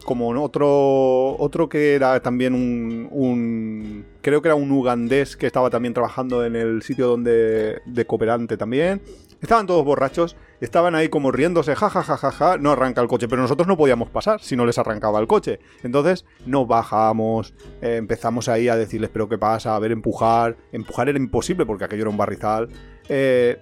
[0.05, 5.70] como otro, otro que era también un, un- Creo que era un ugandés que estaba
[5.70, 9.01] también trabajando en el sitio donde de cooperante también.
[9.41, 13.09] Estaban todos borrachos, estaban ahí como riéndose, ja, ja, ja, ja, ja, no arranca el
[13.09, 15.61] coche, pero nosotros no podíamos pasar si no les arrancaba el coche.
[15.82, 19.76] Entonces nos bajamos, eh, empezamos ahí a decirles, pero ¿qué pasa?
[19.76, 20.57] A ver, empujar.
[20.72, 22.68] Empujar era imposible porque aquello era un barrizal.
[23.09, 23.59] Eh,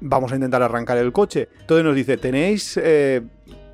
[0.00, 1.48] vamos a intentar arrancar el coche.
[1.60, 3.22] Entonces nos dice, ¿tenéis eh,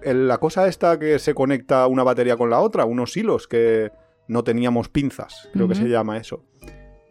[0.03, 2.85] la cosa esta que se conecta una batería con la otra?
[2.85, 3.91] Unos hilos que
[4.27, 6.45] no teníamos pinzas, creo que se llama eso.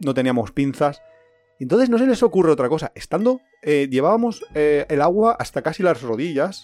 [0.00, 1.02] No teníamos pinzas.
[1.60, 2.92] Entonces no se les ocurre otra cosa.
[2.94, 6.62] Estando, eh, llevábamos eh, el agua hasta casi las rodillas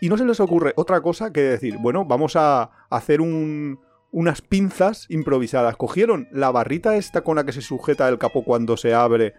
[0.00, 4.42] y no se les ocurre otra cosa que decir, bueno, vamos a hacer un, unas
[4.42, 5.76] pinzas improvisadas.
[5.76, 9.34] Cogieron la barrita esta con la que se sujeta el capó cuando se abre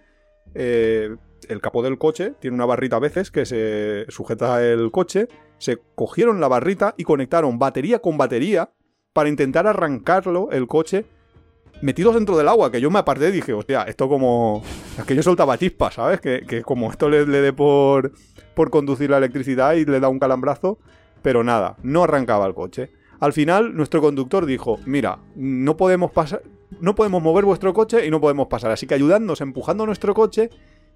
[0.55, 1.15] eh,
[1.47, 2.33] el capó del coche.
[2.39, 5.27] Tiene una barrita a veces que se sujeta el coche.
[5.59, 8.71] Se cogieron la barrita y conectaron batería con batería
[9.13, 11.05] para intentar arrancarlo, el coche,
[11.83, 12.71] metidos dentro del agua.
[12.71, 14.63] Que yo me aparté y dije, hostia, esto como...
[14.97, 16.19] Es que yo soltaba chispas, ¿sabes?
[16.19, 18.13] Que, que como esto le, le dé por,
[18.55, 20.79] por conducir la electricidad y le da un calambrazo.
[21.21, 22.91] Pero nada, no arrancaba el coche.
[23.19, 26.41] Al final, nuestro conductor dijo: Mira, no podemos pasar.
[26.81, 28.71] No podemos mover vuestro coche y no podemos pasar.
[28.71, 30.49] Así que ayudadnos empujando nuestro coche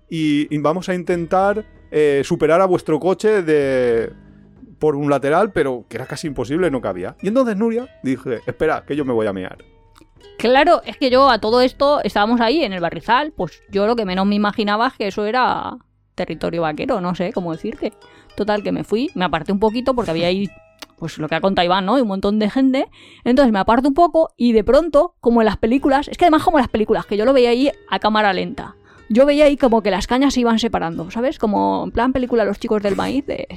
[0.10, 4.12] y, vamos a intentar eh, superar a vuestro coche de.
[4.80, 7.16] por un lateral, pero que era casi imposible, no cabía.
[7.22, 9.77] Y entonces Nuria dije, espera, que yo me voy a mear.
[10.38, 13.96] Claro, es que yo a todo esto estábamos ahí en el barrizal, pues yo lo
[13.96, 15.78] que menos me imaginaba es que eso era
[16.14, 17.94] territorio vaquero, no sé cómo decirte.
[18.36, 20.48] Total, que me fui, me aparté un poquito porque había ahí,
[21.00, 21.98] pues lo que ha contado Iván, ¿no?
[21.98, 22.88] Y un montón de gente.
[23.24, 26.44] Entonces me aparto un poco y de pronto, como en las películas, es que además
[26.44, 28.76] como en las películas, que yo lo veía ahí a cámara lenta.
[29.10, 31.40] Yo veía ahí como que las cañas se iban separando, ¿sabes?
[31.40, 33.48] Como en plan película Los chicos del maíz, de...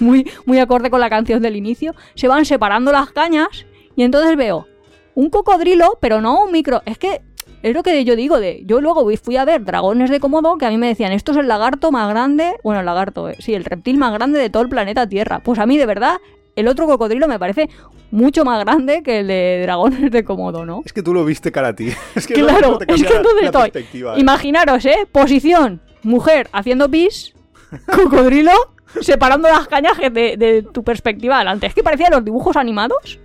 [0.00, 1.94] muy, muy acorde con la canción del inicio.
[2.14, 3.64] Se van separando las cañas
[3.96, 4.66] y entonces veo
[5.14, 6.82] un cocodrilo, pero no un micro.
[6.84, 7.20] Es que
[7.62, 8.62] es lo que yo digo de.
[8.64, 11.38] Yo luego fui a ver dragones de Komodo que a mí me decían, esto es
[11.38, 12.54] el lagarto más grande.
[12.62, 15.40] Bueno, el lagarto, eh, sí, el reptil más grande de todo el planeta Tierra.
[15.40, 16.18] Pues a mí, de verdad,
[16.54, 17.68] el otro cocodrilo me parece
[18.10, 20.82] mucho más grande que el de dragones de Komodo, ¿no?
[20.84, 21.92] Es que tú lo viste cara a ti.
[22.14, 23.72] Es que claro, no te es que entonces estoy.
[23.74, 24.18] ¿eh?
[24.18, 25.06] Imaginaros, ¿eh?
[25.10, 27.34] Posición: mujer haciendo pis,
[27.86, 28.52] cocodrilo
[29.00, 31.66] separando las cañas de, de tu perspectiva adelante.
[31.66, 33.18] Es que parecían los dibujos animados.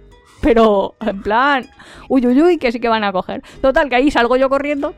[0.43, 1.65] Pero, en plan,
[2.09, 3.41] uy, uy, uy, que sí que van a coger.
[3.61, 4.93] Total, que ahí salgo yo corriendo,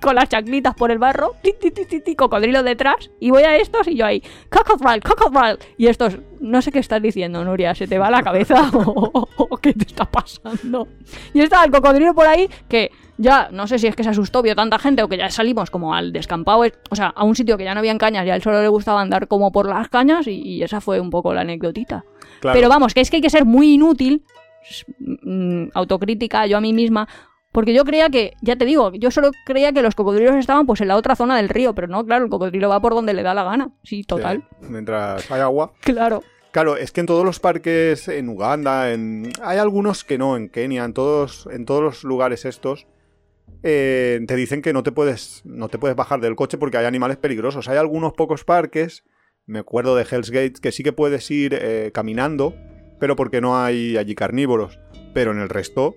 [0.00, 1.36] con las chanclitas por el barro,
[2.16, 5.58] cocodrilo detrás, y voy a estos y yo ahí, crocodile, crocodile.
[5.76, 9.72] Y estos, no sé qué estás diciendo, Nuria, ¿se te va la cabeza o, qué
[9.72, 10.88] te está pasando?
[11.32, 14.42] Y estaba el cocodrilo por ahí que ya, no sé si es que se asustó,
[14.42, 17.36] vio tanta gente o que ya salimos como al descampado, eh, o sea, a un
[17.36, 19.68] sitio que ya no habían cañas y a él solo le gustaba andar como por
[19.68, 22.04] las cañas y, y esa fue un poco la anecdotita.
[22.40, 22.56] Claro.
[22.56, 24.24] Pero vamos, que es que hay que ser muy inútil,
[24.98, 27.08] mm, autocrítica yo a mí misma,
[27.52, 30.80] porque yo creía que, ya te digo, yo solo creía que los cocodrilos estaban pues
[30.80, 33.22] en la otra zona del río, pero no, claro, el cocodrilo va por donde le
[33.22, 33.70] da la gana.
[33.82, 34.44] Sí, total.
[34.60, 35.72] Sí, mientras hay agua.
[35.80, 36.22] Claro.
[36.50, 39.32] Claro, es que en todos los parques, en Uganda, en...
[39.42, 42.86] hay algunos que no, en Kenia, en todos, en todos los lugares estos,
[43.62, 46.86] eh, te dicen que no te puedes, no te puedes bajar del coche porque hay
[46.86, 47.68] animales peligrosos.
[47.68, 49.04] Hay algunos pocos parques,
[49.48, 52.54] me acuerdo de Hell's Gate, que sí que puedes ir eh, caminando,
[53.00, 54.78] pero porque no hay allí carnívoros.
[55.14, 55.96] Pero en el resto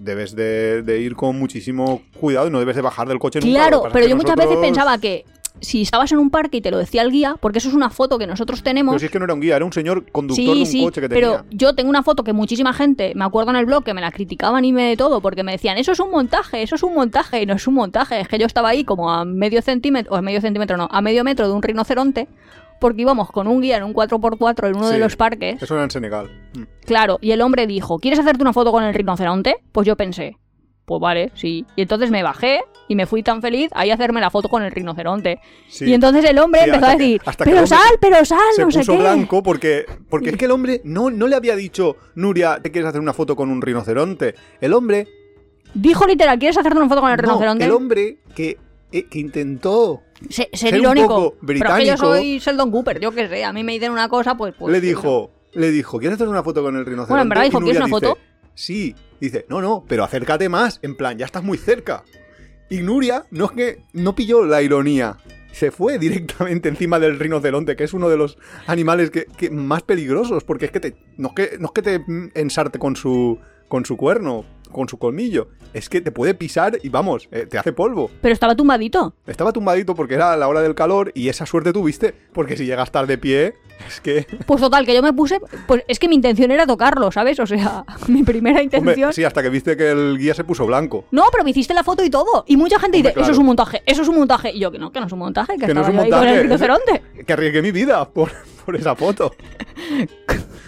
[0.00, 3.84] debes de, de ir con muchísimo cuidado y no debes de bajar del coche Claro,
[3.92, 5.24] pero yo muchas veces pensaba que
[5.60, 7.90] si estabas en un parque y te lo decía el guía, porque eso es una
[7.90, 8.92] foto que nosotros tenemos.
[8.92, 10.84] Pero si es que no era un guía, era un señor conductor de un sí,
[10.84, 11.38] coche que tenía.
[11.38, 14.00] pero yo tengo una foto que muchísima gente, me acuerdo en el blog, que me
[14.00, 16.82] la criticaban y me de todo, porque me decían, eso es un montaje, eso es
[16.82, 19.62] un montaje, y no es un montaje, es que yo estaba ahí como a medio
[19.62, 22.28] centímetro, o a medio centímetro no, a medio metro de un rinoceronte,
[22.80, 25.84] porque íbamos con un guía en un 4x4 en uno de los parques, Eso era
[25.84, 26.30] en Senegal.
[26.54, 26.62] Mm.
[26.84, 29.56] claro, y el hombre dijo, ¿quieres hacerte una foto con el rinoceronte?
[29.72, 30.36] Pues yo pensé,
[30.84, 31.64] pues vale, sí.
[31.76, 34.62] Y entonces me bajé y me fui tan feliz ahí a hacerme la foto con
[34.62, 35.40] el rinoceronte.
[35.68, 35.86] Sí.
[35.86, 38.70] Y entonces el hombre Sí, empezó a decir, que pero sal, pero sal, se no
[38.70, 38.98] sé puso qué.
[38.98, 42.88] blanco porque, porque es que el hombre no, no le había dicho, Nuria, ¿te quieres
[42.88, 44.34] hacer una foto con un rinoceronte?
[44.60, 45.08] El hombre,
[45.74, 47.64] Dijo literal, ¿quieres hacerte una foto con el no, rinoceronte?
[47.64, 48.56] el hombre que,
[48.92, 51.34] eh, que intentó, Se- ser, ser irónico.
[51.46, 53.44] Pero es que yo soy Sheldon Cooper, yo qué sé.
[53.44, 54.54] A mí me dicen una cosa, pues.
[54.58, 57.10] pues le dijo, le dijo, ¿quieres hacer una foto con el rinoceronte?
[57.12, 58.18] Bueno, en verdad dijo, ¿quieres una dice, foto?
[58.54, 62.04] Sí, dice, no, no, pero acércate más, en plan, ya estás muy cerca.
[62.68, 65.18] Y Nuria no es que no pilló la ironía.
[65.52, 69.82] Se fue directamente encima del rinoceronte, que es uno de los animales que, que más
[69.82, 72.04] peligrosos, porque es que te, no es que, no es que te
[72.34, 73.38] ensarte con su,
[73.68, 77.58] con su cuerno, con su colmillo, es que te puede pisar y vamos, eh, te
[77.58, 78.10] hace polvo.
[78.20, 79.14] Pero estaba tumbadito.
[79.26, 82.80] Estaba tumbadito porque era la hora del calor y esa suerte tuviste, porque si llegas
[82.80, 83.54] a estar de pie,
[83.86, 84.26] es que...
[84.46, 85.40] Pues total, que yo me puse.
[85.66, 87.38] Pues es que mi intención era tocarlo, ¿sabes?
[87.40, 88.96] O sea, mi primera intención.
[88.96, 91.04] Hombre, sí, hasta que viste que el guía se puso blanco.
[91.10, 92.44] No, pero me hiciste la foto y todo.
[92.46, 93.24] Y mucha gente Hombre, dice, claro.
[93.24, 94.52] eso es un montaje, eso es un montaje.
[94.52, 96.00] Y yo, que no, que no es un montaje, que, que no es un yo
[96.02, 97.02] ahí con montaje.
[97.16, 97.24] el.
[97.24, 98.30] Que arriesgué mi vida por,
[98.64, 99.32] por esa foto.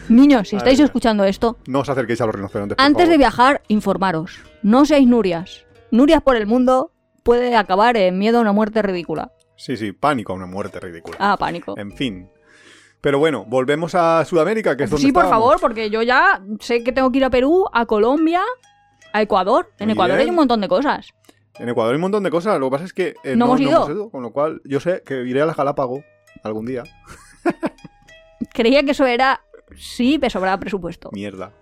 [0.14, 2.76] Niños, si estáis escuchando esto, No os acerquéis a los rinocerontes.
[2.76, 4.40] por antes de viajar, informaros.
[4.62, 5.64] No seáis Nurias.
[5.90, 6.92] Nurias por el mundo
[7.22, 9.32] puede acabar en miedo a una muerte ridícula.
[9.56, 11.16] Sí, sí, pánico a una muerte ridícula.
[11.20, 11.74] Ah, pánico.
[11.78, 12.28] En fin.
[13.00, 15.44] Pero bueno, volvemos a Sudamérica, que es donde Sí, por estábamos.
[15.52, 18.42] favor, porque yo ya sé que tengo que ir a Perú, a Colombia,
[19.12, 19.70] a Ecuador.
[19.78, 20.26] En Muy Ecuador bien.
[20.26, 21.08] hay un montón de cosas.
[21.58, 22.58] En Ecuador hay un montón de cosas.
[22.58, 24.10] Lo que pasa es que eh, No hemos ido.
[24.10, 26.02] con lo cual yo sé que iré a la Galápago
[26.42, 26.82] algún día.
[28.52, 29.40] Creía que eso era...
[29.78, 31.10] Sí, me sobraba presupuesto.
[31.12, 31.52] Mierda.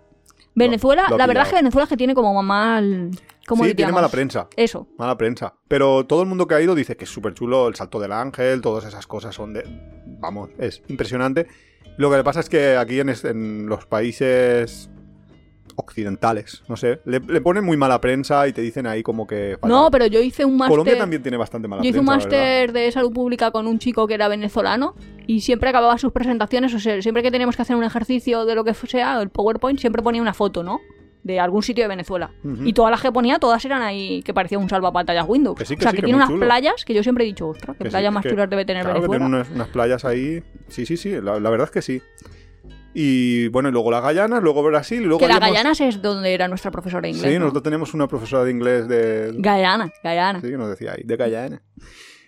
[0.55, 1.51] Venezuela, lo ha la verdad es pillado.
[1.51, 3.11] que Venezuela es que tiene como mal...
[3.47, 4.49] ¿Cómo Sí, tiene mala prensa.
[4.57, 4.89] Eso.
[4.99, 5.55] Mala prensa.
[5.69, 8.11] Pero todo el mundo que ha ido dice que es súper chulo el salto del
[8.12, 9.62] ángel, todas esas cosas son de...
[10.19, 11.47] Vamos, es impresionante.
[11.97, 14.91] Lo que le pasa es que aquí en, es- en los países
[15.77, 19.57] occidentales, no sé, le, le ponen muy mala prensa y te dicen ahí como que...
[19.61, 19.71] fatal.
[19.71, 20.71] No, pero yo hice un máster...
[20.73, 22.49] Colombia también tiene bastante mala Yo hice un prensa, la verdad.
[22.49, 24.95] máster de salud pública con un chico que era venezolano
[25.27, 28.55] y siempre acababa sus presentaciones, o sea, siempre que teníamos que hacer un ejercicio de
[28.55, 30.81] lo que sea, el PowerPoint, siempre ponía una foto, ¿no?
[31.24, 32.31] De algún sitio de Venezuela.
[32.45, 32.64] Ujú.
[32.64, 35.59] Y todas las que ponía, todas eran ahí que parecía un salvapantallas Windows.
[35.59, 36.47] Que sí, que o sea, sí, que, que tiene unas chulo.
[36.47, 38.49] playas que yo siempre he dicho, ostras, qué Que sí, playas es más que- chulas
[38.49, 39.24] debe tener claro, que Venezuela.
[39.27, 40.43] tiene unas, unas playas ahí.
[40.68, 42.01] Sí, sí, sí, la, la verdad es que sí.
[42.95, 46.01] Y bueno, y luego la Guyana, luego Brasil, y luego que la habíamos- Gayanas es
[46.01, 47.31] donde era nuestra profesora de inglés.
[47.31, 47.41] Sí, ¿no?
[47.41, 49.33] nosotros tenemos una profesora de inglés de...
[49.37, 50.41] Guyana, Guyana.
[50.41, 51.62] Sí, que nos decía ahí, de Guyana.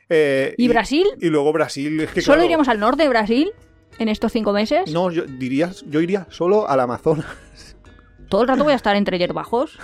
[0.08, 1.06] Eh, ¿Y Brasil?
[1.20, 3.50] Y luego Brasil, es que ¿Solo claro, iríamos al norte de Brasil
[3.98, 4.90] en estos cinco meses?
[4.92, 7.26] No, yo, dirías, yo iría solo al Amazonas.
[8.28, 9.78] Todo el rato voy a estar entre yerbajos.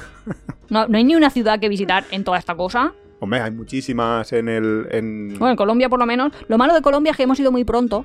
[0.70, 2.94] No, no hay ni una ciudad que visitar en toda esta cosa.
[3.20, 4.86] Hombre, hay muchísimas en el...
[4.90, 5.28] En...
[5.38, 6.32] Bueno, en Colombia por lo menos.
[6.48, 8.04] Lo malo de Colombia es que hemos ido muy pronto.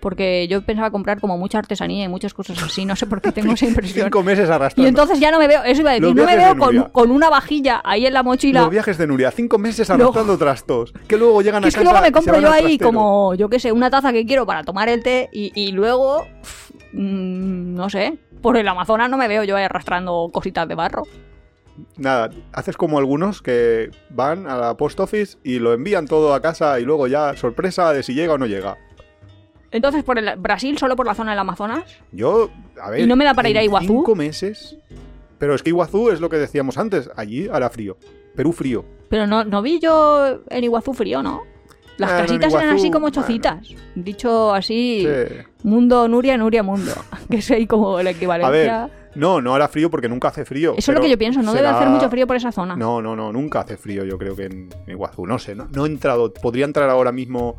[0.00, 2.84] Porque yo pensaba comprar como mucha artesanía y muchas cosas así.
[2.84, 4.06] No sé por qué tengo esa impresión.
[4.06, 4.86] Cinco meses arrastrando.
[4.86, 7.10] Y entonces ya no me veo, eso iba a decir, no me veo con, con
[7.10, 8.62] una vajilla ahí en la mochila.
[8.62, 10.92] Los viajes de Nuria, cinco meses arrastrando trastos.
[11.06, 12.78] Que luego llegan Que a es que casa luego me y se compro yo ahí
[12.78, 16.26] como, yo qué sé, una taza que quiero para tomar el té y, y luego,
[16.92, 21.02] mm, no sé, por el Amazonas no me veo yo ahí arrastrando cositas de barro.
[21.96, 26.40] Nada, haces como algunos que van a la post office y lo envían todo a
[26.40, 28.78] casa y luego ya sorpresa de si llega o no llega.
[29.76, 31.84] Entonces, por el Brasil, solo por la zona del Amazonas.
[32.12, 32.50] Yo,
[32.80, 33.00] a ver.
[33.00, 33.86] ¿Y no me da para ir a Iguazú?
[33.86, 34.76] Cinco meses.
[35.38, 37.10] Pero es que Iguazú es lo que decíamos antes.
[37.16, 37.96] Allí hará frío.
[38.34, 38.84] Perú frío.
[39.08, 41.42] Pero no, no vi yo en Iguazú frío, ¿no?
[41.98, 43.14] Las casitas eran Iguazú, así como bueno.
[43.14, 43.68] chocitas.
[43.94, 45.34] Dicho así, Sí.
[45.62, 46.92] mundo Nuria, Nuria Mundo.
[47.30, 48.86] Que es ahí como la A equivalencia.
[48.86, 50.74] ver, no, no hará frío porque nunca hace frío.
[50.76, 52.76] Eso es lo que yo pienso, no debe hacer mucho frío por esa zona.
[52.76, 55.26] No, no, no, nunca hace frío, yo creo que en Iguazú.
[55.26, 56.32] No sé, no, no he entrado.
[56.34, 57.56] Podría entrar ahora mismo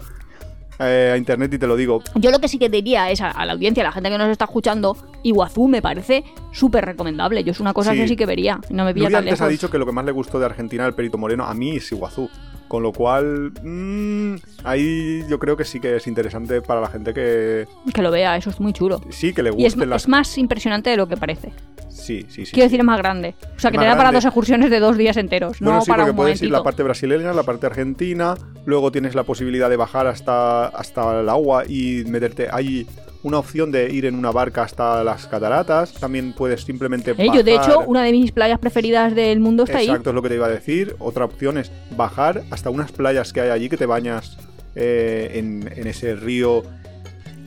[0.79, 2.01] eh, a internet y te lo digo.
[2.15, 4.17] Yo lo que sí que diría es a, a la audiencia, a la gente que
[4.17, 7.43] nos está escuchando, Iguazú me parece súper recomendable.
[7.43, 7.97] Yo es una cosa Sí.
[7.99, 8.59] que sí que vería.
[8.69, 9.47] No me pilla Nuria tan antes lejos.
[9.47, 11.77] ha dicho que lo que más le gustó de Argentina al Perito Moreno a mí
[11.77, 12.29] es Iguazú.
[12.67, 17.13] Con lo cual, mm, ahí yo creo que sí que es interesante para la gente
[17.13, 19.01] que Que lo vea, eso es muy chulo.
[19.09, 20.03] sí que le Y es, gusten las.
[20.03, 21.53] es más impresionante de lo que parece.
[21.89, 22.51] Sí, sí, sí.
[22.51, 23.35] Quiero decir, es más grande.
[23.55, 25.89] O sea, que te da para dos excursiones de dos días enteros, Bueno, no sí,
[25.89, 29.69] para porque un puedes ir la parte brasileña, la parte argentina, luego tienes la posibilidad
[29.69, 32.47] de bajar hasta, hasta el agua y meterte.
[32.51, 32.85] Hay
[33.23, 37.43] una opción de ir en una barca hasta las cataratas, también puedes simplemente Eh, yo,
[37.43, 39.87] de bajar- hecho, una de mis playas preferidas del mundo está ahí.
[39.87, 40.95] Exacto, es lo que te iba a decir.
[40.99, 44.37] Otra opción es bajar hasta unas playas que hay allí que te bañas
[44.75, 46.63] eh, en, en ese río.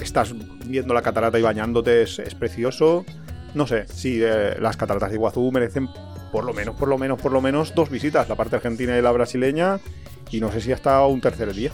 [0.00, 0.34] Estás
[0.66, 3.04] viendo la catarata y bañándote, es, es precioso.
[3.54, 5.88] No sé, sí, eh, las cataratas de Iguazú merecen
[6.32, 9.02] por lo menos, por lo menos, por lo menos dos visitas, la parte argentina y
[9.02, 9.80] la brasileña,
[10.30, 11.72] y no sé si hasta un tercer día.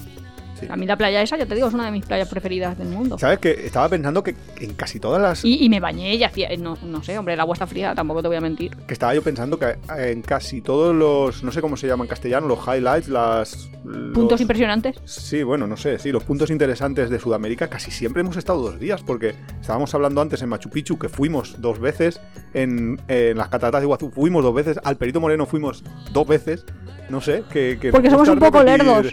[0.58, 0.66] Sí.
[0.70, 2.88] A mí la playa esa, ya te digo, es una de mis playas preferidas del
[2.88, 3.18] mundo.
[3.18, 5.44] ¿Sabes que Estaba pensando que en casi todas las...
[5.44, 8.22] Y, y me bañé y hacía, no, no sé, hombre, el agua está fría, tampoco
[8.22, 8.74] te voy a mentir.
[8.76, 12.08] que estaba yo pensando que en casi todos los, no sé cómo se llama en
[12.08, 13.70] castellano, los highlights, las...
[14.14, 14.96] Puntos los- impresionantes.
[15.04, 18.80] Sí, bueno, no sé, sí, los puntos interesantes de Sudamérica casi siempre hemos estado dos
[18.80, 22.20] días, porque estábamos hablando antes en Machu Picchu que fuimos dos veces,
[22.54, 26.64] en, en las cataratas de Iguazú fuimos dos veces, al Perito Moreno fuimos dos veces,
[27.10, 27.78] no sé, que...
[27.80, 29.12] que Porque somos un poco repetir- lerdos.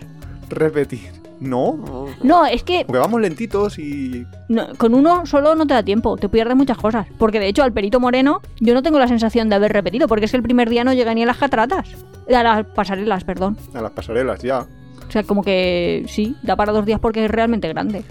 [0.50, 1.12] Repetir.
[1.44, 4.26] No, No, es que porque vamos lentitos y...
[4.50, 7.08] no, con uno solo no te da tiempo, te pierdes muchas cosas.
[7.18, 10.26] Porque de hecho, al perito moreno, yo no tengo la sensación de haber repetido, porque
[10.26, 11.88] es que el primer día no llegué ni a las cataratas.
[12.34, 13.58] A las pasarelas, perdón.
[13.74, 14.66] A las pasarelas, ya.
[15.08, 18.04] O sea, como que sí, da para dos días porque es realmente grande.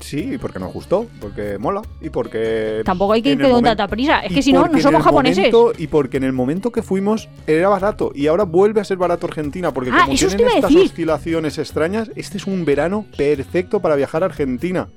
[0.00, 2.82] Sí, porque nos gustó, porque mola y porque...
[2.84, 4.20] Tampoco hay que en ir el con tanta prisa.
[4.20, 5.52] Es que si no, no somos japoneses.
[5.52, 8.96] momento- y porque en el momento que fuimos era barato y ahora vuelve a ser
[8.96, 10.86] barato Argentina porque Ah, como tienen estas decir.
[10.90, 14.88] oscilaciones extrañas, este es un verano perfecto para viajar a Argentina.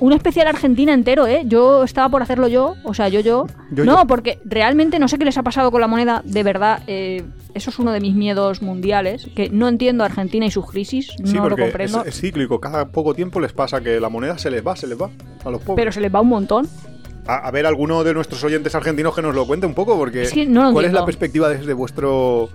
[0.00, 1.42] Un especial Argentina entero, ¿eh?
[1.46, 3.46] Yo estaba por hacerlo yo, o sea, yo, yo.
[3.70, 4.06] Yo, no, yo.
[4.06, 6.82] porque realmente no sé qué les ha pasado con la moneda, de verdad.
[6.86, 7.22] eh,
[7.54, 11.08] eso es uno de mis miedos mundiales, que no entiendo a Argentina y sus crisis,
[11.24, 12.04] Sí, no lo es, comprendo.
[12.04, 14.98] es cíclico, cada poco tiempo les pasa que la moneda se les va, se les
[15.00, 15.10] va
[15.44, 15.76] a los pobres.
[15.76, 16.68] Pero se les va un montón.
[17.26, 20.22] A, a ver, alguno de nuestros oyentes argentinos que nos lo cuente un poco, porque
[20.22, 21.00] Es que no lo ¿cuál es entiendo.
[21.00, 22.48] la perspectiva desde vuestro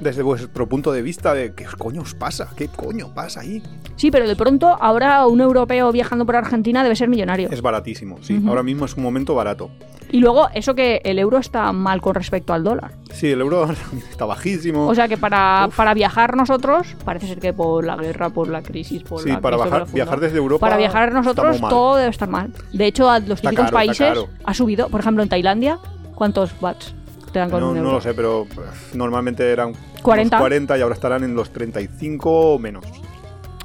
[0.00, 2.48] desde vuestro punto de vista de qué coño os pasa?
[2.56, 3.62] ¿Qué coño pasa ahí?
[3.96, 7.48] Sí, pero de pronto ahora un europeo viajando por Argentina debe ser millonario.
[7.50, 8.42] Es baratísimo, sí.
[8.46, 9.70] Ahora mismo es un momento barato.
[10.10, 12.92] Y luego eso que el euro está mal con respecto al dólar.
[13.12, 13.68] Sí, el euro
[14.10, 14.86] está bajísimo.
[14.86, 15.76] O sea que para, Uf.
[15.76, 19.40] para viajar nosotros, parece ser que por la guerra, por la crisis, por sí, la
[19.40, 20.66] para crisis bajar- profunda, viajar desde Europa.
[20.66, 22.52] Para viajar nosotros todo debe estar mal.
[22.72, 24.88] De hecho, a los típicos países ha subido.
[24.88, 25.78] Por ejemplo, en Tailandia
[26.14, 26.94] ¿Cuántos watts
[27.34, 30.38] te dan con No, un no lo sé, pero pues, normalmente eran unos 40.
[30.38, 32.84] 40 y ahora estarán en los 35 o menos.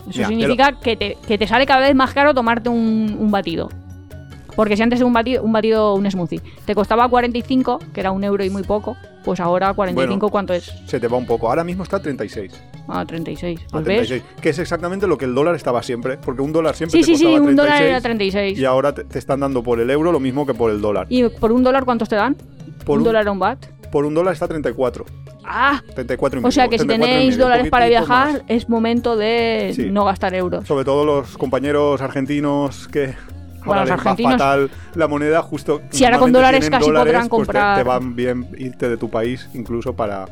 [0.09, 3.70] Eso significa que, te, que te sale cada vez más caro tomarte un, un batido.
[4.55, 8.24] Porque si antes un batido, un batido, un smoothie, te costaba 45, que era un
[8.24, 10.32] euro y muy poco, pues ahora 45, Bueno.
[10.32, 10.74] ¿cuánto es?
[10.88, 11.47] Se te va un poco.
[11.47, 12.51] Ahora mismo está a 36.
[12.88, 13.59] Ah, 36.
[13.59, 14.07] A Pues ves.
[14.07, 16.17] 36, que es exactamente lo que el dólar estaba siempre.
[16.17, 18.59] Porque un dólar siempre Sí, te sí, sí, costaba un dólar 36, era 36.
[18.59, 21.05] Y ahora te, te están dando por el euro lo mismo que por el dólar.
[21.09, 22.36] ¿Y por un dólar cuántos te dan?
[22.86, 23.65] Por ¿Un un- dólar a un bat?
[23.91, 25.05] Por un dólar está 34.
[25.43, 28.32] Ah, 34 y o sea medio, que si 34 y tenéis medio, dólares para viajar,
[28.34, 28.41] más.
[28.47, 29.89] es momento de Sí.
[29.89, 30.67] no gastar euros.
[30.67, 33.15] Sobre todo los compañeros argentinos que
[33.65, 35.82] Bueno, ahora los argentinos- fatal la moneda justo.
[35.89, 39.09] Si ahora con dólares casi dólares, podrán pues te- te, van bien irte de tu
[39.09, 40.25] país incluso para,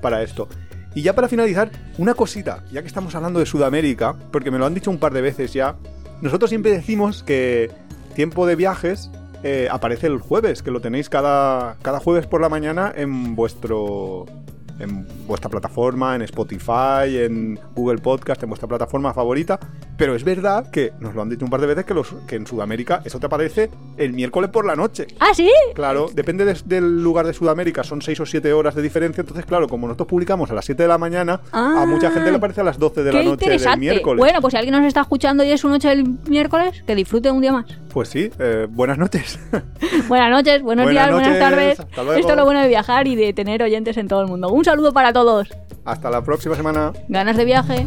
[0.00, 0.48] para esto.
[0.94, 4.66] Y ya para finalizar, una cosita, ya que estamos hablando de Sudamérica, porque me lo
[4.66, 5.76] han dicho un par de veces ya,
[6.20, 7.70] nosotros siempre decimos que
[8.14, 9.10] tiempo de viajes
[9.42, 14.26] eh, aparece el jueves, que lo tenéis cada, cada jueves por la mañana en vuestro
[14.80, 19.58] en vuestra plataforma, en Spotify, en Google Podcast, en vuestra plataforma favorita.
[19.96, 22.36] Pero es verdad que nos lo han dicho un par de veces que, los, que
[22.36, 25.06] en Sudamérica eso te aparece el miércoles por la noche.
[25.20, 25.50] Ah, sí.
[25.74, 29.20] Claro, depende del lugar de Sudamérica, son 6 o 7 horas de diferencia.
[29.20, 31.82] Entonces, claro, como nosotros publicamos a las 7 de la mañana, Ah.
[31.82, 34.18] a mucha gente le aparece a las 12 de la noche del miércoles.
[34.18, 37.30] Bueno, pues si alguien nos está escuchando y es su noche del miércoles, que disfrute
[37.30, 37.66] un día más.
[37.92, 39.38] Pues sí, eh, buenas noches.
[40.08, 41.80] Buenas noches, buenos Buenas días, buenas noches, tardes.
[41.80, 42.20] hasta luego.
[42.20, 44.48] Esto es lo bueno de viajar y de tener oyentes en todo el mundo.
[44.48, 45.48] Un saludo para todos.
[45.84, 46.92] Hasta la próxima semana.
[47.08, 47.86] Ganas de viaje.